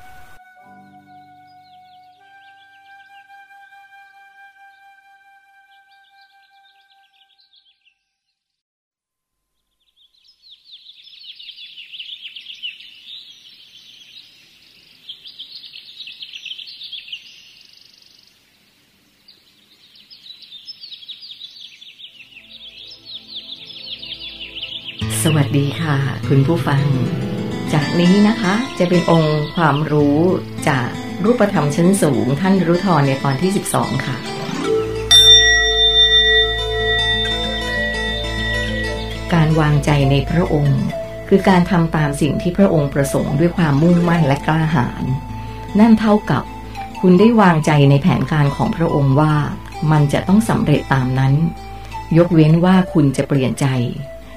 [26.31, 26.83] คุณผู้ฟัง
[27.73, 30.19] จากนี้นะคะจะเป็นองค์ความรู้
[30.69, 30.87] จาก
[31.23, 34.17] รูปธรรมชั้นสูง ท่านรุทรในตอนที่ 12 ค่ะ
[39.33, 40.79] การวางใจในพระองค์
[41.27, 45.03] คือการทำตามสิ่งที่พระองค์ประสงค์ด้วยความมุ่งมั่นและกล้าหาญ
[45.79, 46.43] นั่นเท่ากับ
[47.01, 49.33] คุณได้วางใจในแผนการของพระองค์ว่า
[49.91, 51.33] มันจะต้องสำเร็จตามนั้น
[52.17, 53.67] ยกเว้นว่าคุณจะเปลี่ยนใจ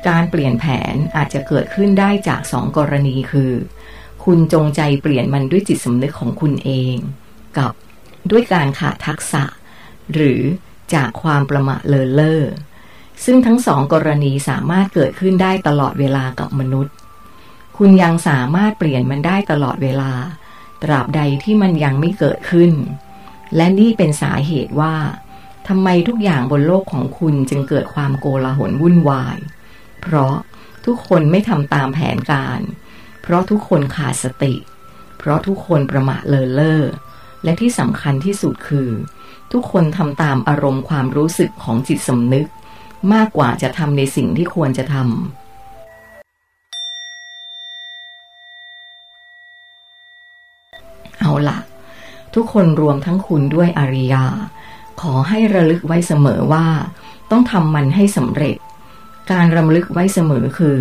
[0.09, 3.53] การเปลี่ยนแผนอาจจะเกิดขึ้นได้จากสองกรณีคือ
[4.25, 6.95] คุณจงใจเปลี่ยนมันด้วยจิตสำนึกของคุณเอง
[7.59, 7.73] กับ
[8.31, 9.45] ด้วยการขาดทักษะ
[10.15, 10.41] หรือ
[10.95, 12.43] จากความประมาทเลอเล่อ
[13.25, 16.95] ซึ่งทั้งสองกรณีสามารถเกิดขึ้นได้ตลอดเวลากับมนุษย์
[17.79, 20.13] คุณยังสามารถเปลี่ยนมันได้ตลอดเวลา
[20.83, 22.73] ตราบใดที่มันยังไม่เกิดขึ้น
[23.57, 24.95] และนี่เป็นสาเหตุว่า
[25.69, 29.37] ทำไมทุกอย่างบนโลกของคุณจึงเกิดความโกลาหลวุ่นวาย
[30.03, 30.35] เพราะ
[30.87, 32.61] ทุกคนไม่ทำตามแผนการ
[33.23, 34.55] เพราะทุกคนขาดสติ
[35.19, 36.83] เพราะทุกคนประมาทเลอเล่อ
[37.45, 38.91] และที่สำคัญที่สุดคือ
[39.53, 42.47] ทุกคนทำตามอารมณ์ความรู้สึกของจิตสำนึก
[43.13, 45.07] มากกว่าจะทำในสิ่งที่ควรจะทำ
[51.21, 51.59] เอาละ
[52.35, 54.25] ทุกคนรวมทั้งคุณด้วยอริยา
[55.01, 56.67] ขอให้ระลึกไว้เสมอว่า
[57.31, 58.57] ต้องทำมันให้สำเร็จ
[59.33, 60.79] การรำลึกไว้เสมอคือ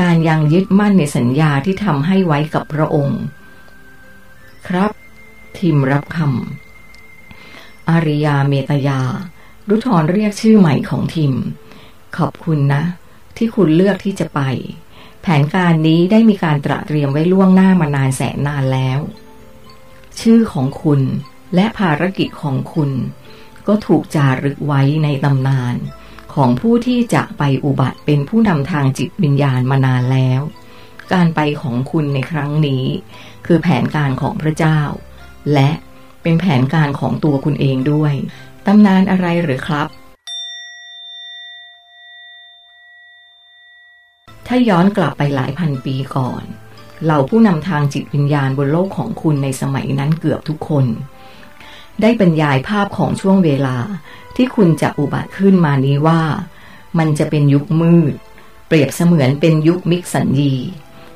[0.00, 3.20] การยังยึดมั่นในสัญญาที่ทำให้ไว้กับพระองค์
[4.68, 4.90] ครับ
[5.58, 9.00] ทิมรับคำอาริยาเมตยา
[9.68, 11.34] รุทรเรียกชื่อใหม่ของทิม
[12.16, 12.82] ขอบคุณนะ
[13.36, 14.40] ที่คุณเลือกที่จะไป
[15.22, 19.00] แผนการนี้ได้มีการตระเตรียมไว้ล่วงหน้ามานานแสนนานแล้ว
[20.20, 21.00] ชื่อของคุณ
[21.54, 22.90] และภารกิจของคุณ
[23.66, 25.74] ก็ถูกจารึกไว้ในตำนาน
[26.34, 30.40] ของผู้ที่จะไปอุบัติเป็นผู้นำทางจิตวิญญาณมานานแล้ว
[31.12, 32.84] การไปของคุณในครั้งนี้
[33.46, 34.80] คือแผนการของพระเจ้า
[35.52, 35.70] และ
[36.22, 38.14] เป็นแผนการของตัวคุณเองด้วย
[38.66, 39.88] ตำนานอะไรหรือครับ
[44.46, 46.44] ถ้าย้อนกลับไปหลายพันปีก่อน
[47.04, 50.84] เหล่าผู้นำทางจิตวิญญาณบนโลกของคุณในสมัยนั้นเกือบทุกคน
[52.00, 53.76] ได้บรรยายภาพของช่วงเวลา
[54.36, 56.22] ที่คุณจะอุบัติขึ้นมานี้ว่า
[56.98, 58.14] มันจะเป็นยุคมืด
[58.66, 60.54] เปรียบเสมือนเป็นยุคมิกสัญญี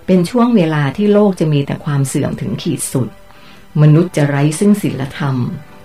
[0.07, 3.09] เป็นช่วงเวลาที่โลกจะมีแต่ความเสื่อมถึงขีดสุด
[3.83, 5.37] มนุษย์จะไร้ซึ่งศีลธรรม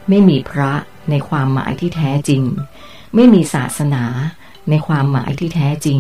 [0.10, 0.72] ไม่มีพระ
[1.10, 2.42] ในความหมายที่แท้จริง
[3.16, 4.04] ไม่มีศาสนา
[4.70, 6.00] ในความหมายที่แท้จริง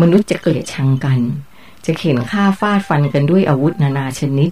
[0.00, 1.20] มนุษย์จะเกลียดชังกัน
[1.86, 4.50] จะเข็นฆ่าฟาดฟันกันด้วยอาวุธนานาชนิด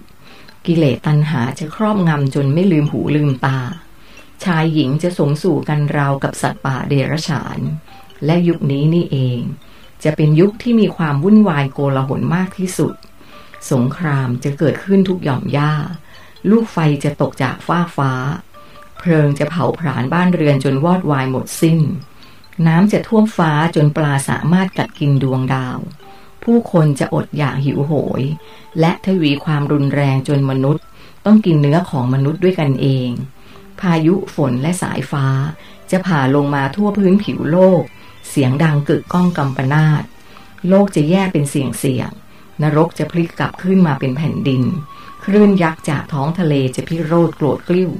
[0.67, 3.59] กิเลสตัณหาจะครอบงำจนไม่ลืมหูลืมตา
[4.43, 7.59] ชายหญิงจะสมสู่กันราวกับสัตว์ป่าเดรัจฉาน
[8.25, 9.39] และยุคนี้นี่เอง
[10.03, 12.93] จะเป็นยุคที่มีความวุ่นวายโกลาหลมากที่สุด
[13.71, 15.73] สงครามจะเกิดขึ้นทุกหย่อมหญ้า
[16.49, 18.11] ลูกไฟจะตกจากฟ้าฟ้า
[18.97, 21.79] เพลิงจะเผาผลาญบ้านเรือนจนวอดวายหมดสิ้น
[22.67, 25.79] น้ำจะท่วมฟ้าจนปลาสามารถกัดกินดวงดาว
[26.51, 28.23] ผู้คนจะอดอยากหิวโหย
[28.79, 30.83] และทวีความรุนแรงจนมนุษย์
[31.25, 33.09] ต้องกินเนื้อของมนุษย์ด้วยกันเอง
[33.79, 35.25] พายุฝนและสายฟ้า
[35.91, 37.81] จะผ่าลงมาทั่วพื้นผิวโลก
[38.29, 40.03] เสียงดังกึกก้องกำปนาต
[40.69, 42.09] โลกจะแยกเป็นเสียงเสียง
[42.61, 44.63] นรกจะพลิกกลับขึ้นมาเป็นแผ่นดิน
[45.25, 47.91] คลื่นยักษ์จากท้องทะเลจะพิโรธโกรธกลิ้ว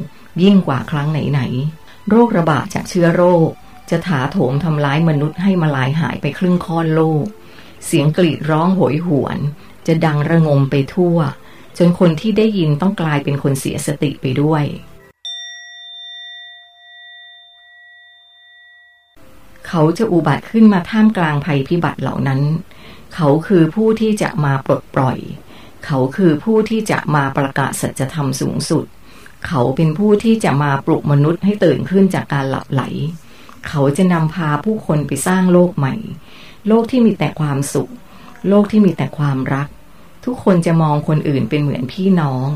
[0.44, 3.50] ยิ่งกว่าครั้งไหนๆ โรคระบาดจากเชื้อโรค
[3.90, 7.26] จะถาโถมทำร้ายมนุษย์ให้มาลายหายไปครึ่งค่อนโลก
[7.88, 9.38] เสียงกรีดร้องโหยหวน
[9.88, 11.18] จะดังระงมไปทั่ว
[11.78, 14.64] จนคนที่ได้ยินต้องกลายเป็นคนเสียสติไปด้วย
[19.68, 22.42] เขาจะอุบัติขึ้นมาท่ามกลางภัยพิบัติเหล่านั้น
[23.16, 25.18] เขาคือผู้ที่จะมาปลดปล่อย
[25.86, 28.86] เขาคือผู้ที่จะมาประกาศสัจธรรมสูงสุด
[29.48, 32.84] เขาเป็นผู้ที่จะมาปลุกมนุษย์ให้ตื่นขึ้นจากการหลับไหล
[33.68, 35.96] เขาจะนำพาผู้คนไปสร้างโลกใหม่
[36.68, 37.92] โลกที่มีแต่ความสุข
[38.48, 39.68] โลกที่มีแต่ความรัก
[40.26, 42.50] ทุกคนจะมองคนอื่นเป็นเหมือนพี่น้อง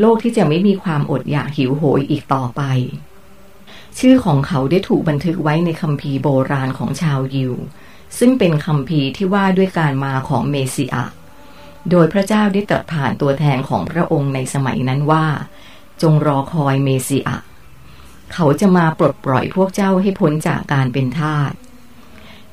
[0.00, 2.62] โลกที่จะไม่มีความอดอยากหิวโหยอีกต่อไป
[3.98, 7.52] ชื่อของเขาได้ถูกบันทึกไว้ในคัมภีร์โบราณของชาวยิว
[8.18, 11.04] ซึ่งเป็นคัมภีร์ที่ว่าด้วยการมาของเมสิอา
[11.90, 15.26] โดยพระเจ้าได้ตรัสผ่านตัวแทนของพระองค์ในสมัยนั้นว่า
[16.02, 17.38] จงรอคอยเมสิอะ
[18.34, 21.52] เขาจะมาปลดปล่อยพวกเจ้าให้พ้นจากการเป็นทาส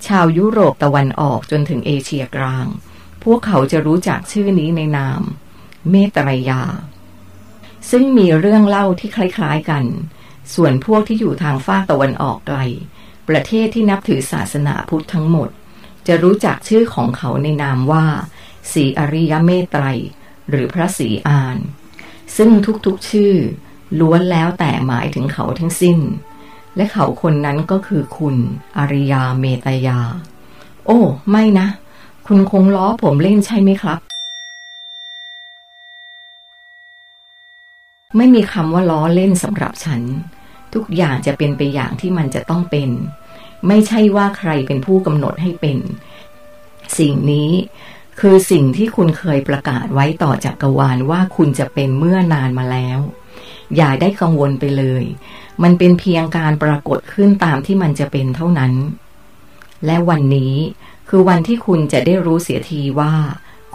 [0.07, 2.67] ชาวยุโรปตะวันออกจนถึงเอเชียกลาง
[3.23, 5.21] พวกเขาจะรู้จักชื่อนี้ในนาม
[5.91, 6.61] เมตรยา
[7.89, 9.85] ซึ่งมีเรื่องเล่าที่คล้ายๆกัน
[10.53, 12.59] ส่วนพวกที่อยู่ทางฝากตะวันออกไกล
[13.29, 15.49] ประเทศที่นับถือศาสนาพุทธทั้งหมด
[16.07, 18.05] จะรู้จักชื่อของเขาในนามว่า
[18.71, 19.85] สีอริยเมตไตร
[20.49, 21.57] หรือพระสีอาน
[22.37, 22.49] ซึ่ง
[22.85, 23.35] ทุกๆชื่อ
[23.99, 25.99] ล้วนแล้วแต่หมายถึงเขาทั้งสิ้น
[26.75, 28.35] และเขาคนนั้นก็คือคุณ
[28.77, 29.99] อริยาเมตยา
[30.85, 30.99] โอ้
[31.29, 31.67] ไม่นะ
[32.27, 33.99] คุณคงล้อผมเล่นใช่ไหมครับ
[38.17, 40.01] ไม่มีคำว่าล้อเล่นสำหรับฉัน
[40.73, 42.89] ทุกอย่างจะเป็นไปอย่างที่มันจะต้องเป็น
[43.67, 45.77] ไม่ใช่ว่าใครเป็นผู้กำหนดให้เป็น
[46.97, 47.51] สิ่งนี้
[48.19, 52.99] คือสิ่งที่คุณเคยประกาศไว้ต่อจักรวาลว่าคุณจะเป็นเมื่อนานมาแล้ว
[53.75, 55.03] อย่าได้กังวลไปเลย
[55.63, 58.73] มันเป็นเพียงการปรากฏขึ้นตามที่มันจะเป็นเท่านั้น
[59.85, 60.55] และวันนี้
[61.09, 63.13] คือวันที่คุณจะได้รู้เสียทีว่า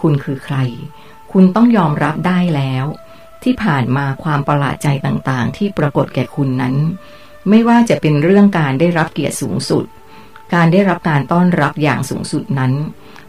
[0.01, 0.57] คุณคือใคร
[1.33, 2.85] คุณต้องยอมรับได้แล้ว
[3.43, 6.75] ที่ผ่านมาความประหลาดใจต่างๆ ที่ปรากฏแก่คุณนั้น
[7.49, 9.85] ไม่ว่าจะเป็นเรื่องการได้รับเกียรติสูงสุด
[10.55, 12.73] การได้รับการต้อนรับอย่างสูงสุดนั้น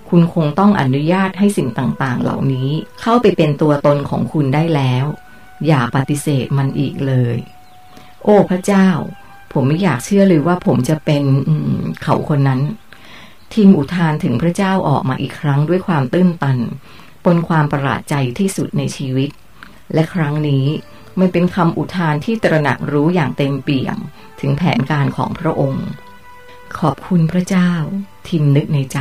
[0.10, 2.70] คุณคงต้องอนุญาตให้สิ่งต่างๆ เหล่านี้
[3.02, 5.06] เข้าไปเป็นตัวตนของคุณได้แล้ว
[5.68, 7.38] อย่าปฏิเสธมันอีกเลย
[8.24, 8.88] โอ้พระเจ้า
[9.53, 11.24] ผมไม่อยากเชื่อเลยว่าผมจะเป็น
[12.03, 12.61] เขาคนนั้น
[13.53, 16.57] ทีมอุทานถึงพระเจ้าออกมาอีกครั้งด้วยความตื้นตัน
[17.26, 19.30] ปนความประหลาดใจที่สุดในชีวิต
[19.93, 20.65] และครั้งนี้
[21.19, 23.97] มันเป็นคำอุทานที่ตระหนักรู้อย่างเต็มเปี่ยม
[24.39, 25.86] ถึงแผนการของพระองค์
[26.80, 27.72] ขอบคุณพระเจ้า
[28.28, 28.99] ทิมนึกในใจ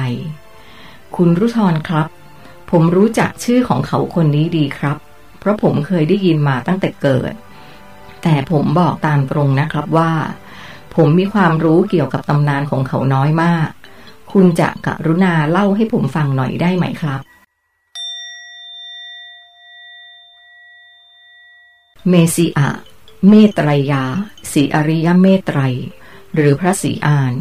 [1.16, 2.06] คุณรุทรครับ
[2.70, 4.96] ผมรู้จักชื่อของเขาคนนี้ดีครับ
[5.38, 7.32] เพราะผมเคยได้ยินมาตั้งแต่เกิด
[8.22, 10.12] แต่ผมบอกตามตรงนะครับว่า
[10.94, 13.68] ผมมีความรู้เกี่ยวกับตำนานของเขาน้อยมาก
[14.32, 17.20] คุณจะกรุณาเล่าให้ผมฟังหน่อยได้ไหมครับ
[22.08, 22.70] เมสิอะ
[23.28, 24.04] เมตรยา
[24.52, 25.74] สีอริยเมตรัย
[26.34, 27.34] หรือพระสีอาน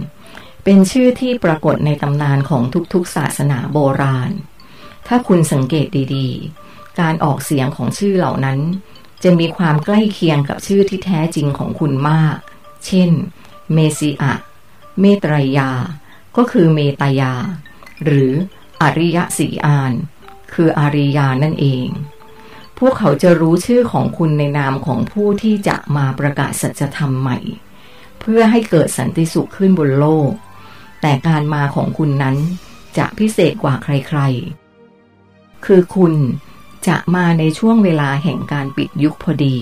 [0.64, 2.64] เป็นชื่อที่ปรากฏในตำนานของ
[2.94, 4.32] ทุกๆศาสนาโบราณ
[5.08, 8.60] ถ้าคุณสังเกตดีๆ การออกเสียงของชื่อเหล่านั้น
[9.24, 12.38] จะมีความใกล้เคียงกับชื่อที่แท้จริงของคุณมาก
[12.86, 13.10] เช่น
[13.74, 14.34] เมซิอะ
[15.00, 15.72] เมตรยา
[16.38, 17.34] ก็คือเมตยา
[18.04, 18.32] หรือ
[18.82, 19.94] อริยสีอาน
[20.54, 21.88] คืออาริยานั่นเอง
[22.80, 27.40] พวกเขาจะรู้ชื่อของคุณในนามของผู้ที่จะมาประกาศสัจธรรมใหม่
[28.20, 30.32] เพื่อให้เกิดสันติสุขขึ้นบนโลก
[31.02, 32.38] แต่การมาของคุณนั้น
[32.98, 36.14] จะพิเศษกว่าใครๆ คือคุณ
[36.88, 39.58] จะมาในช่วงเวลาแห่งการปิดยุคพอดี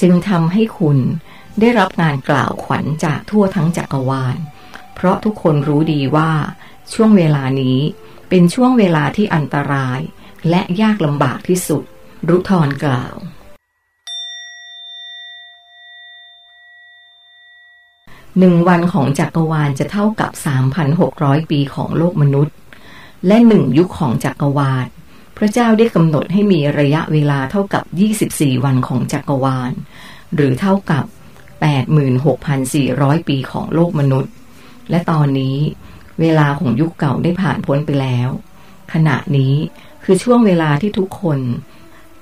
[0.00, 0.98] จึงทำให้คุณ
[1.60, 4.36] ได้รับงานกล่าวขวัญจากทั่วทั้งจักรวาล
[4.94, 6.32] เพราะทุกคนรู้ดีว่า
[6.94, 7.78] ช่วงเวลานี้
[8.28, 10.00] เป็นช่วงเวลาที่อันตราย
[10.50, 11.82] และยากลำบากที่สุด
[12.28, 13.16] รุทรกล่าว
[18.38, 20.30] หนึ่งวันของจักรวาลจะเท่ากับ
[20.90, 22.54] 3,600 ปีของโลกมนุษย์
[23.26, 24.86] และหนึ่งยุคของจักรวาล
[25.36, 27.84] พระเจ้าได้กำหนดให้มีระยะเวลาเท่ากับ
[28.24, 29.72] 24 วันของจักรวาล
[30.34, 31.04] หรือเท่ากับ
[32.36, 34.32] 86,400 ปีของโลกมนุษย์
[34.90, 35.56] และตอนนี้
[36.20, 38.28] เวลาของยุคเก่าได้ผ่านพ้นไปแล้ว
[38.92, 39.54] ขณะนี้
[40.04, 41.38] คือช่วงเวลาที่ทุกคน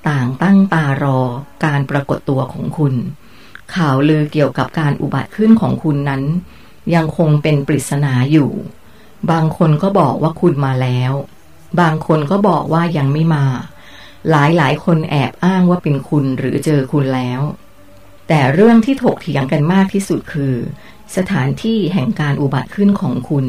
[0.09, 1.19] ต่างตั้งตารอ
[1.65, 2.93] การปรากฏตัวของคุณ
[3.75, 6.23] ข่าวลือเกี่ยวกับการอุบัติขึ้นของคุณนั้น
[6.95, 8.51] ยังคงเป็นปริศนาอยู่
[9.31, 11.13] บางคนก็บอกว่าคุณมาแล้ว
[11.79, 13.45] บางคนก็บอกว่ายังไม่มา
[14.31, 17.41] หลายหลายคนแอบอ้างว่าเป็นคุณหรือเจอคุณแล้ว
[18.27, 20.55] แต่เรื่องที่ถกเถียงกันมากที่สุดคือ
[21.15, 23.45] สถานที่แห่งการอุบัติขึ้นของคุณ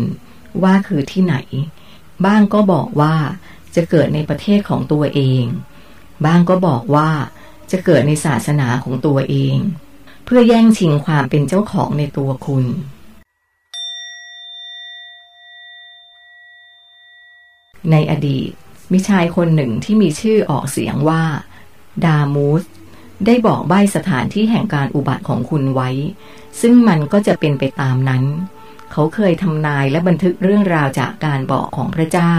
[0.62, 1.36] ว่าคือที่ไหน
[2.26, 3.14] บ้างก็บอกว่า
[3.74, 5.44] จะเกิดในประเทศของตัวเอง
[6.24, 7.10] บ้างก็บอกว่า
[7.70, 9.56] จะเกิดในศาสนาของตัวเอง
[10.24, 12.64] เพื่อแย่งชิงความเป็นเจ้าของในตัวคุณ
[17.90, 18.50] ในอดีต
[18.92, 21.22] มีชายคนหนึ่งที่มีชื่อออกเสียงว่า
[22.04, 22.62] ดามูส
[23.26, 25.90] ได้บอกใบสถานที่แห่งการอุบัติของคุณไว้
[26.60, 28.24] ซึ่งมันก็จะเป็นไปตามนั้น
[28.92, 32.34] เขาเคยทำนายและบันทึกเรื่องราวจากการบอกของพระเจ้า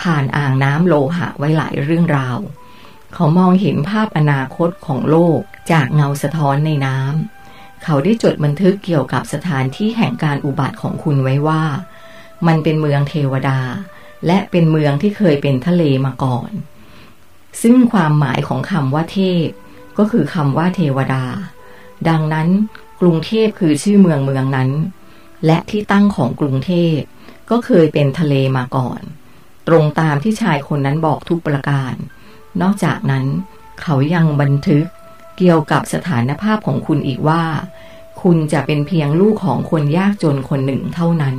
[0.00, 2.38] ผ่านอ่างน้ำโลหะไว้หลายเรื่องราว
[3.14, 5.40] เขามองเห็นภาพอนาคตของโลก
[5.72, 11.62] จากเงาสะท้อนในน้ำเขาได้จดบันทึกเกี่ยวกับสถานที่แห่งการอุบัติของคุณไว้ว่า
[12.46, 13.60] มันเป็นเมืองเทวดา
[14.26, 16.50] และเป็นเมืองที่เคยเป็นทะเลมาก่อน
[17.62, 19.46] ซึ่งความหมายของคำว่าเทพ
[19.98, 21.24] ก็คือคำว่าเทวดา
[22.08, 22.48] ดังนั้น
[23.00, 24.70] กรุงเทพคือชื่อเมืองเมืองนั้น
[25.46, 26.98] และที่ตั้งของกรุงเทพ
[27.50, 29.00] ก็เคยเป็นทะเลมาก่อน
[29.68, 31.94] ตรงตามที่ชายคนนั้นบอกทุกประการ
[32.62, 33.26] นอกจากนั้น
[33.82, 34.84] เขายังบันทึก
[35.38, 37.42] เกี่ยวกับสถานภาพของคุณอีกว่า
[38.22, 41.36] คุณจะเป็นเพียงลูกของคนยากจนคนหนึ่งเท่านั้น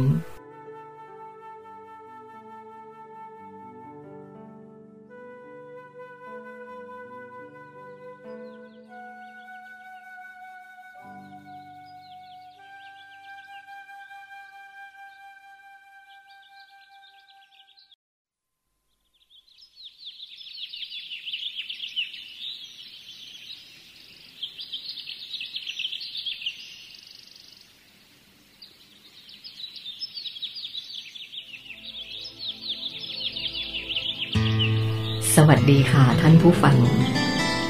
[36.46, 36.78] ผู้ฟัง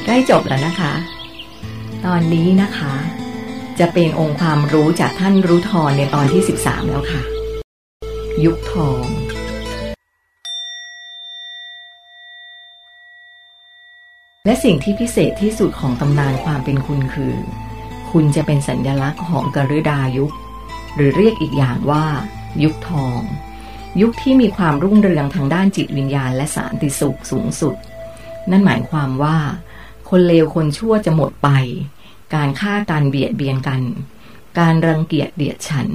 [0.05, 0.93] ใกล้จบแล้วนะคะ
[2.05, 2.93] ตอนนี้นะคะ
[3.80, 7.21] จะเป็นองค์ความรู้จากท่านรู้ทอในตอนที่ 13 แล้วค่ะ
[8.45, 9.03] ยุคทอง
[14.45, 17.34] และสิ่งที่พิเศษที่สุดของตำนานความเป็นคุณคือ
[18.11, 20.32] คุณจะเป็นสัญลักษณ์ของกฤดายุค
[20.95, 22.05] หรือเรียกอีกอย่างว่า
[22.63, 23.19] ยุคทอง
[24.01, 27.76] ยุคที่มีความรุ่งเรืองทางด้านจิตวิญญาณและสารติสุขสูงสุด
[28.51, 29.37] นั่นหมายความว่า
[30.09, 31.49] คนเลวคนชั่วจะหมดไป
[32.35, 33.81] การฆ่าการเบียดเบียนกัน
[34.59, 35.87] การรังเกียจเดียดฉัน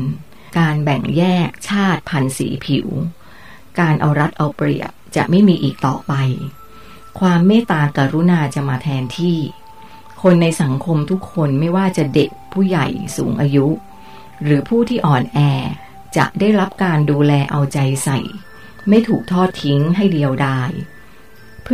[0.59, 2.87] การแบ่งแยกชาติพันธุ์สีผิว
[3.81, 6.13] การเอารัดเอาเปรียบจะไม่มีอีกต่อไป
[7.21, 9.39] ความเมตตากรุณาจะมาแทนที่
[10.23, 12.87] คนในสังคมทุกคนไม่ว่าจะเด็กผู้ใหญ่
[13.17, 13.67] สูงอายุ
[14.43, 15.39] หรือผู้ที่อ่อนแอ
[16.17, 18.19] จะได้รับการดูแลเอาใจใส่
[18.89, 20.71] ไม่ถูกทอดทิ้งให้เดียวดาย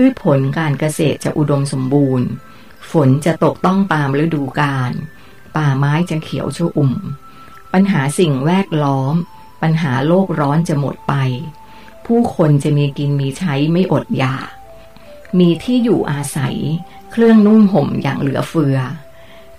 [0.01, 2.28] พืชผลการเกษตรจะอุดมสมบูรณ์
[2.90, 4.92] ฝนจะตกต้องตามฤดูกาล
[5.57, 6.92] ป่าไม้จะเขียวชอุ่ม
[7.72, 9.14] ปัญหาสิ่งแวดล้อม
[9.62, 11.14] ปัญหาโลกร้อนจะหมดไป
[12.07, 14.49] ผู้คนจะมีกินมีใช้ไม่อดอยาก
[15.38, 16.57] มีที่อยู่อาศัย
[17.11, 18.76] เครื่องนุ่งห่มอย่างเหลือเฟือ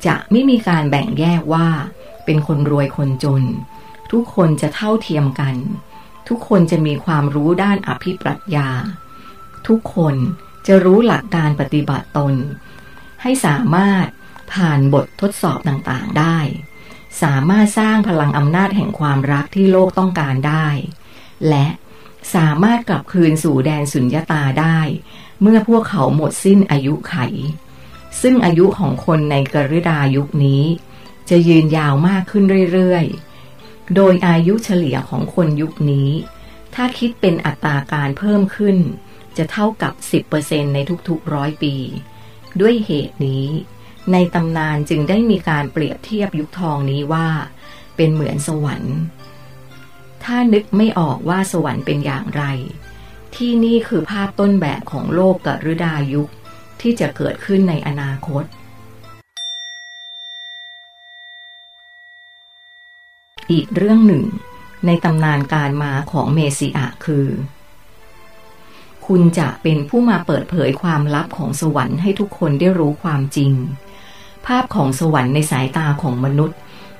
[0.05, 1.67] จะไม่มีการแบ่งแยกว่า
[2.25, 3.43] เป็นคนรวยคนจน
[4.11, 5.55] ทุกคนจะเท่าเทียมกัน
[6.27, 8.69] ทุกคนจะมีความรู้ด้านอภิปรัชญา
[9.67, 10.15] ทุกคน
[10.67, 12.33] จะรู้หลักการปฏิบัติตน
[13.21, 14.05] ให้สามารถ
[14.53, 16.37] ผ่านบททดสอบต่างๆได้
[17.21, 20.67] สามารถสร้างพลังอำนาจแห่งความรักที่โลกต้องการได้
[21.49, 21.67] และ
[22.35, 24.79] สามารถกลับคืนสู่แดนสุญญตาได้
[25.41, 27.15] เมื่อพวกเขาหมดสิ้นอายุไข
[28.21, 30.63] ซึ่งอายุของคนในกฤดายุคนี้
[31.29, 32.43] จะยืนยาวมากขึ้น
[32.73, 36.09] เรื่อยๆ โดยอายุเฉลี่ยของคนยุคนี้
[36.75, 38.77] ถ้าคิดเป็นอัตราการเพิ่มขึ้น
[39.37, 39.93] จะเท่ากับ
[40.33, 40.79] 10%ใน
[41.09, 41.75] ทุกๆร้อยปี
[42.61, 43.47] ด้วยเหตุนี้
[44.11, 47.27] ในตำนานจึงได้มีการเปรียบเทียบยุคทองนี้ว่า
[47.95, 48.95] เป็นเหมือนสวรรค์
[50.23, 52.43] ถ้านึกไม่ออกว่าสวรรค์เป็นอย่างไร
[53.35, 56.29] ที่นี่คือภาพต้นแบบของโลกกฤดายุค
[56.81, 58.43] ที่จะเกิดขึ้นในอนาคต
[63.51, 64.25] อีกเรื่องหนึ่ง
[64.85, 67.27] ในตำนานการมาของเมสิอาคือ
[69.07, 73.51] คุณจะเป็นผู้มาเปิดเผยความลับของสวรรค์ให้ทุกคนได้รู้ความจริง
[74.45, 76.57] ภาพของสวรรค์ในสายตาของมนุษย์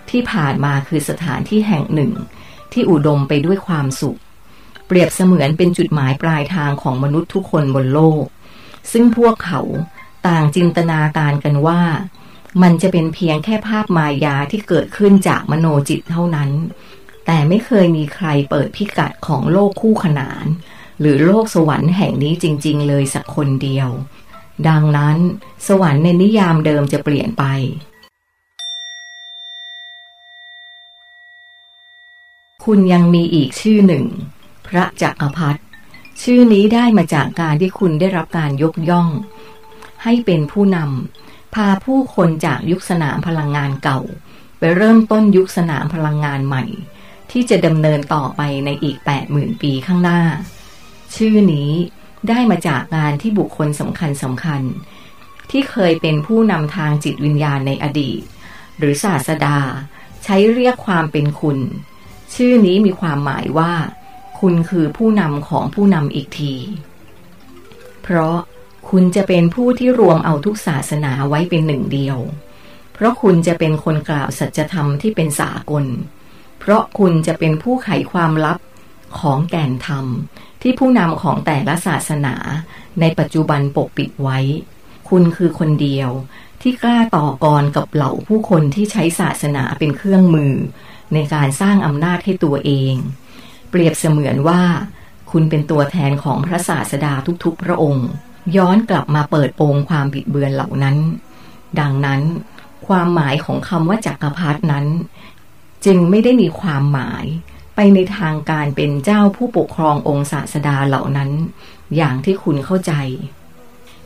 [0.10, 2.12] ที่ผ่านมาคือสถานที่แห่งหนึ่ง
[2.74, 4.20] ที่อุดมไปด้วยความสุข
[4.88, 8.24] เปรียบเสมือนเป็นจุดหมายปลายทางของมนุษย์ทุกคนบนโลก
[8.92, 9.62] ซึ่งพวกเขา
[10.28, 11.82] ต่างจินตนาการกันว่า
[12.62, 16.50] มันจะเป็นเพียงแค่ภาพมายาที่เกิดขึ้นจากมโนจิตเท่านั้น
[17.26, 20.46] แต่ไม่เคยมีใครเปิดพิกัดของโลกคู่ขนาน
[21.00, 23.90] หรือโลกสวรรค์แห่งนี้จริง ๆ เลยสักคนเดียว
[24.68, 25.18] ดังนั้น
[25.68, 27.44] สวรรค์ในนิยามเดิมจะเปลี่ยนไป
[32.66, 34.06] คุณยังมีอีกชื่อหนึ่ง
[34.68, 35.62] พระจักรพรรดิ
[36.24, 39.10] ชื่อนี้ได้มาจากการที่คุณได้รับการยกย่อง
[40.04, 44.00] ให้เป็นผู้นำพาผู้คนจากยุคสนามพลังงานเก่า
[44.60, 46.64] ไปเริ่มต้นยุคสนามพลังงานใหม่
[47.32, 48.98] ที่จะดำเนินต่อไปในอีก
[49.30, 50.22] 80,000 ปีข้างหน้า
[51.16, 51.72] ชื่อนี้
[52.30, 54.62] ได้มาจากงานที่บุคคลสำคัญสำคัญ
[55.52, 58.22] ที่เคยเป็นผู้นำทางจิตวิญญาณในอดีต
[58.78, 59.58] หรือศาสดา
[60.24, 61.58] ใช้เรียกความเป็นคุณ
[62.36, 63.74] ชื่อนี้มีความหมายว่า
[64.40, 66.54] คุณคือผู้นำของผู้นำอีกที
[68.04, 68.38] เพราะ
[68.90, 72.18] คุณจะเป็นผู้ที่รวมเอาทุกศาสนาไว้เป็นหนึ่งเดียว
[72.94, 75.86] เพราะคุณจะเป็นคนกล่าวสัจธรรมที่เป็นสากล
[76.60, 78.58] เพราะคุณจะเป็นผู้ไขความลับ
[79.20, 80.06] ของแก่นธรรม
[80.62, 82.36] ที่ผู้นำของแต่ละศาสนา
[83.00, 84.40] ในปัจจุบันปกปิดไว้
[85.10, 86.10] คุณคือคนเดียว
[86.62, 90.54] ที่กล้าต่อกรกับเหล่าผู้คนที่ใช้ศาสนาเป็นเครื่องมือ
[91.14, 92.94] ในการสร้างอำนาจให้ตัวเอง
[93.70, 94.62] เปรียบเสมือนว่า
[95.32, 98.08] คุณเป็นตัวแทนของพระศาสดาทุกๆ พระองค์
[98.58, 100.98] ย้อนกลับมาเปิดโปงความบิดเบือนเหล่านั้น
[101.80, 102.22] ดังนั้น
[102.88, 104.86] ความหมายของคำว่าจักรพรรดินั้น
[105.86, 107.26] จึงไม่ได้มีความหมาย
[107.80, 111.32] ไปในทางการเป็นเจ้าผู้ปกครององค์ศาสดาเหล่านั้น
[111.96, 112.94] อย่างที่คุณเข้าใจ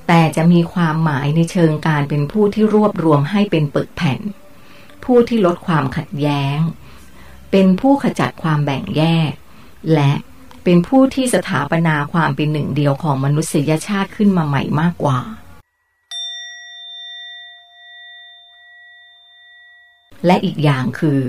[0.08, 4.20] แต่จะมีความหมายในเชิงการเป็นผู้ที่รวบรวมให้เป็นปึกแผ่น
[5.04, 6.58] ผู้ที่ลดความขัดแย้ง
[7.52, 9.32] เป็นผู้ขจัดความแบ่งแยก
[9.94, 10.12] และ
[10.64, 15.20] เป็นผู้ที่สถาปนาความเป็นหนึ่งเดียวของมนุษยชาติขึ้นมาใหม่มากกว่า
[20.26, 21.22] และอีกอย่างคือ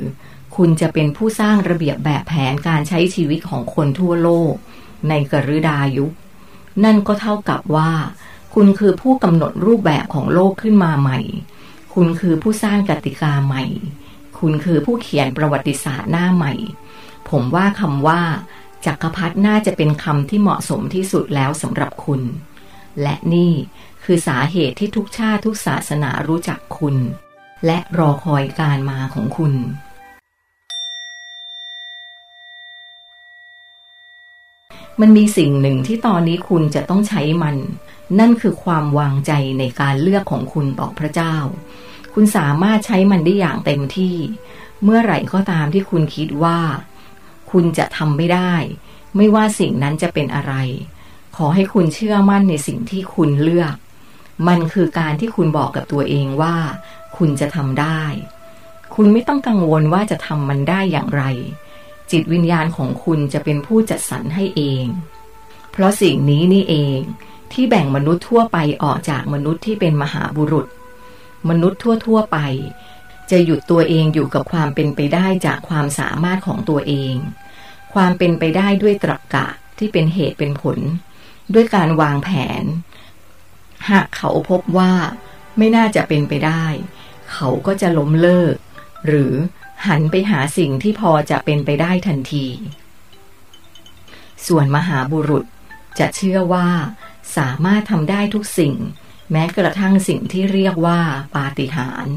[0.56, 4.54] คุณจะเป็นผู้สร้างระเบียบแบบแผนการใช้ชีวิตของคนทั่วโลก
[5.08, 6.12] ในกฤดายุค
[6.84, 7.90] นั่นก็เท่ากับว่า
[8.54, 11.18] คุณคือผู้กำหนดรูปแบบของโลกขึ้นมาใหม่
[11.94, 13.64] คุณคือผู้สร้างกติกาใหม่
[14.38, 16.54] คุณคือผู้เขียนประวัติศาสตร์หน้าใหม่
[17.30, 18.20] ผมว่าคำว่า
[18.86, 22.20] จักรพรรดิน่าจะเป็นคำที่เหมาะสมที่สุดแล้วสำหรับคุณ
[23.02, 23.52] และนี่
[24.04, 26.96] คือสาเหตุที่ทุกชาติทุกศาสนารู้จักคุณ
[27.66, 29.54] และรอคอยการมาของคุณ
[35.00, 37.56] มันมีสิ่งหนึ่งที่ตอนนี้คุณจะต้องใช้มัน
[38.18, 41.36] นั่นคือความวางใจในการเลือกของคุณต่อพระเจ้า
[42.14, 44.16] คุณสามารถใช้มันได้อย่างเต็มที่
[44.84, 46.58] เมื่อไหร่ก็ตามที่คุณคิดว่า
[47.50, 48.54] คุณจะทำไม่ได้
[49.16, 50.54] ไม่ว่าสิ่งนั้นจะเป็นอะไร
[51.36, 53.74] ขอให้คุณเชื่อมั่นในสิ่งที่คุณเลือก
[54.48, 56.56] มันคือการที่คุณบอกกับตัวเองว่า
[57.16, 58.02] คุณจะทำได้
[58.94, 61.24] คุณไม่ต้องกังวลว่าจะทำมันได้อย่างไร
[62.12, 64.84] จิตวิญญาณของคุณจะเป็นผู้จัดสรรให้เอง
[65.72, 66.98] เพราะสิ่งนี้นี่เอง
[67.52, 70.66] ที่แบ่งมนุษย์ทั่วไปออกจากมนุษย์ที่เป็นมหาบุรุษ
[71.48, 72.38] มนุษย์ทั่วๆไป
[73.30, 77.14] จะหยุดตัวเองอยู่กับความเป็นไปได้จากความสามารถของตัวเอง
[77.94, 79.46] ความเป็นไปได้ด้วยตรรกกะ
[79.78, 80.78] ที่เป็นเหตุเป็นผล
[81.54, 82.30] ด้วยการวางแผ
[82.62, 82.64] น
[83.90, 84.92] หากเขาพบว่า
[85.58, 86.64] ไม่น่าจะเป็นไปได้
[87.32, 88.54] เขาก็จะล้มเลิก
[89.06, 89.32] หรือ
[89.88, 92.46] หันไปหาสิ่งที่พอจะเป็นไปได้ทันที
[94.46, 95.44] ส่วนมหาบุรุษ
[95.98, 96.68] จะเชื่อว่า
[97.36, 98.74] สามารถทำได้ทุกสิ่ง
[99.32, 101.00] แม้กระทั่งสิ่งที่เรียกว่า
[101.36, 102.16] ปาฏิหาริย์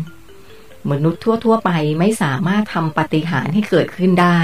[0.91, 4.41] มนุษย์ทั่ว ๆ ไปไม่สามารถทำปาฏิหาริย์ให้เกิดขึ้นได้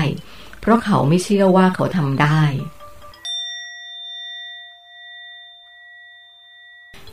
[0.60, 2.42] เพราะเขาไม่เชื่อว่าเขาทำได้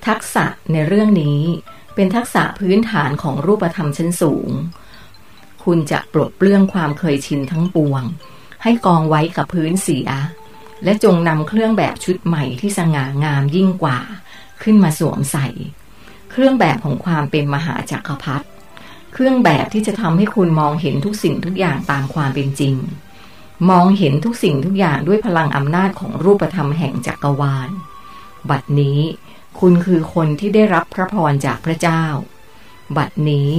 [0.06, 1.40] ทักษะในเรื่องนี้
[1.94, 4.50] เป็นทักษะพื้นฐานของรูปธรรมชั้นสูง
[5.64, 8.02] คุณจะปลดเปลื้องความเคยชินทั้งปวง
[8.62, 10.08] ให้กองไว้กับพื้นเสีย
[10.84, 13.98] และจงนำเครื่องแบบชุดใหม่ที่สง่างามยิ่งกว่า
[14.62, 15.46] ขึ้นมาสวมใส่
[16.30, 18.46] เครื่องแบบของความเป็นมหาจักรพรรดิ
[19.12, 22.74] เครื่องแบบที่จะทำให้คุณมองเห็นทุกสิ่งทุกอย่างตามความเป็นจริง
[23.70, 27.68] มองเห็นทุกสิ่งทุกอย่างด้วยพลังอำนาจของรูปธรรมแห่งจักรวาล
[28.50, 29.00] บัดนี้
[29.60, 32.04] คุณคือคนที่ได้รับพระพรจากพระเจ้า
[32.96, 33.50] บัดนี้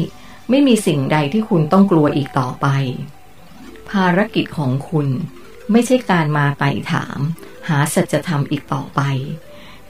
[0.49, 2.67] ไม่มีสิ่งใดที่คุณต้องกลัวอีกต่อไป
[3.89, 5.07] ภารกิจของคุณ
[5.71, 7.19] ไม่ใช่การมาไต่ถาม
[7.69, 9.01] หาสัจธรรมอีกต่อไป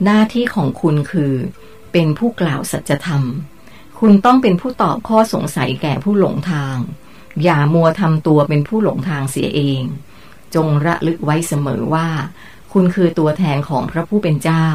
[0.03, 1.34] หน้าที่ของคุณคือ
[1.91, 3.23] เป็นผู้กล่าวสัจธรรม
[3.99, 6.77] คุณต้องเป็นผู้ตอบข้อสงสัยแก่ผู้หลงทาง
[7.44, 9.84] อย่ามัวทำตัวเป็นผู้หลงทางเสียเอง
[10.56, 12.10] จงระลึกไว้เสมอว่า
[12.73, 14.68] คุณคือตัวแทนของพระผู้เป็นเจ้า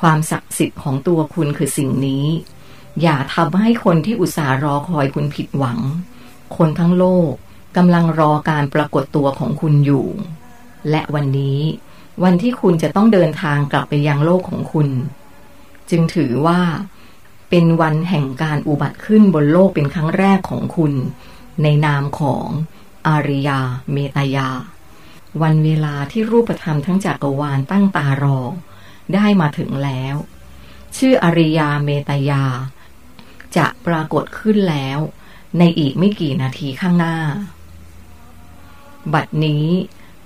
[0.00, 2.26] ความศักดิ์สิทธิ์ของตัวคุณคือสิ่งนี้
[3.02, 5.78] อย่าทำให้คนที่อุตส่าห์รอคอยคุณผิดหวัง
[6.56, 7.32] คนทั้งโลก
[7.76, 10.06] กำลังรอการปรากฏตัวของคุณอยู่
[10.90, 11.60] และวันนี้
[12.24, 14.88] วันที่คุณจะต้องเดินทางกลับไปยังโลกของคุณ
[15.90, 16.60] จึงถือว่า
[17.50, 20.92] เป็นวันแห่งการอุบัติขึ้นบนโลกเป็นครั้งแรกของคุณ
[21.62, 22.46] ในนามของ
[23.06, 23.60] อาริยา
[23.92, 24.48] เมตายา
[25.42, 28.38] วันเวลาที่รูปธรรมทั้งจักรวาลตั้งตารอ
[29.14, 30.14] ได้มาถึงแล้ว
[30.96, 32.44] ชื่ออริยาเมตายา
[33.56, 34.98] จะปรากฏขึ้นแล้ว
[35.58, 37.16] ในอีกไม่กี่นาทีข้างหน้า
[39.14, 39.66] บัดนี้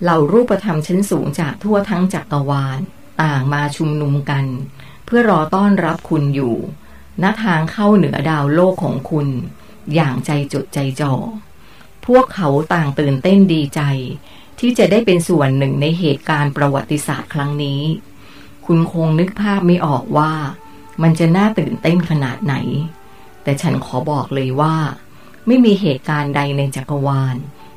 [0.02, 2.78] เหล่ารูปธรรมชั้นสูงจากทั่วทั้งจักรวาล
[3.23, 4.44] ต่างมาชุมนุมกัน
[5.05, 6.57] เพื่อรอต้อนรับคุณอยู่
[7.23, 9.28] ณทางเข้าเหนือดาวโลกของคุณ
[9.94, 11.15] อย่างใจจดใจจ่อ
[12.07, 13.81] พวกเขาต่างตื่นเต้นดีใจ
[14.59, 17.81] ที่จะได้เป็นส่วนหนึ่งในเหตุการณ์ประวัติศาสตร์ครั้งนี้
[18.66, 20.32] คุณคงนึกภาพไม่ออกว่า
[21.02, 22.55] มันจะน่าตื่นเต้นขนาดไหน
[23.43, 24.77] แต่ฉันขอบอกเลยว่า
[25.47, 27.37] ไม่มีเหตุการณ์ใดในจักรวาล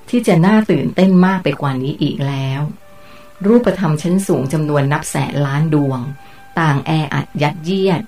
[0.10, 2.62] ที่จะน่าตื่นเต้นมากไปกว่านี้อีกแล้ว
[3.46, 6.00] รูปธรรมชั้นสูงจำนวนนับแสนล้านดวง
[6.60, 8.02] ต่างแออัดยัดเยียด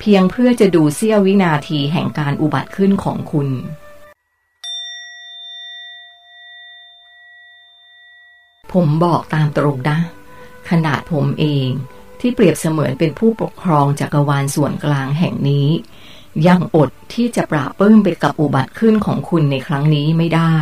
[0.00, 3.48] เพียงเพื่อจะดูเสี้ยววินาทีแห่งการอุบัติขึ้นของคุณ
[8.72, 9.98] ผมบอกตามตรงนะ
[10.70, 11.68] ขนาดผมเอง
[12.20, 15.68] ที่เปรียบเสมือนเป็นผู้ปกครองจักรวาลส่วนกลางแห่งนี้
[16.46, 20.54] ยังอดที่จะปราบปื้มไปกับอุบัติขึ้นของคุณในครั้งนี้ไม่ได้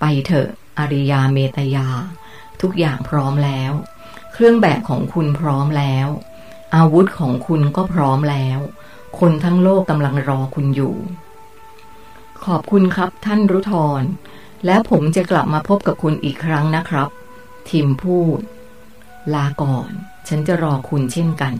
[0.00, 0.48] ไปเถอะ
[0.78, 1.88] อริยาเมตยา
[2.60, 3.72] ทุกอย่างพร้อมแล้ว
[4.32, 6.08] เครื่องแบบของคุณพร้อมแล้ว
[6.76, 8.58] อาวุธของคุณก็พร้อมแล้ว
[9.18, 10.94] คนทั้งโลกกำลังรอคุณอยู่
[12.44, 14.02] ขอบคุณครับท่านรุทร
[14.66, 17.08] แล้วผมจะกลับมาพบกับคุณอีกครั้งนะครับ
[17.68, 18.38] ทิมพูด
[19.34, 19.90] ลาก่อน
[20.28, 21.54] ฉันจะรอคุณเช่นกัน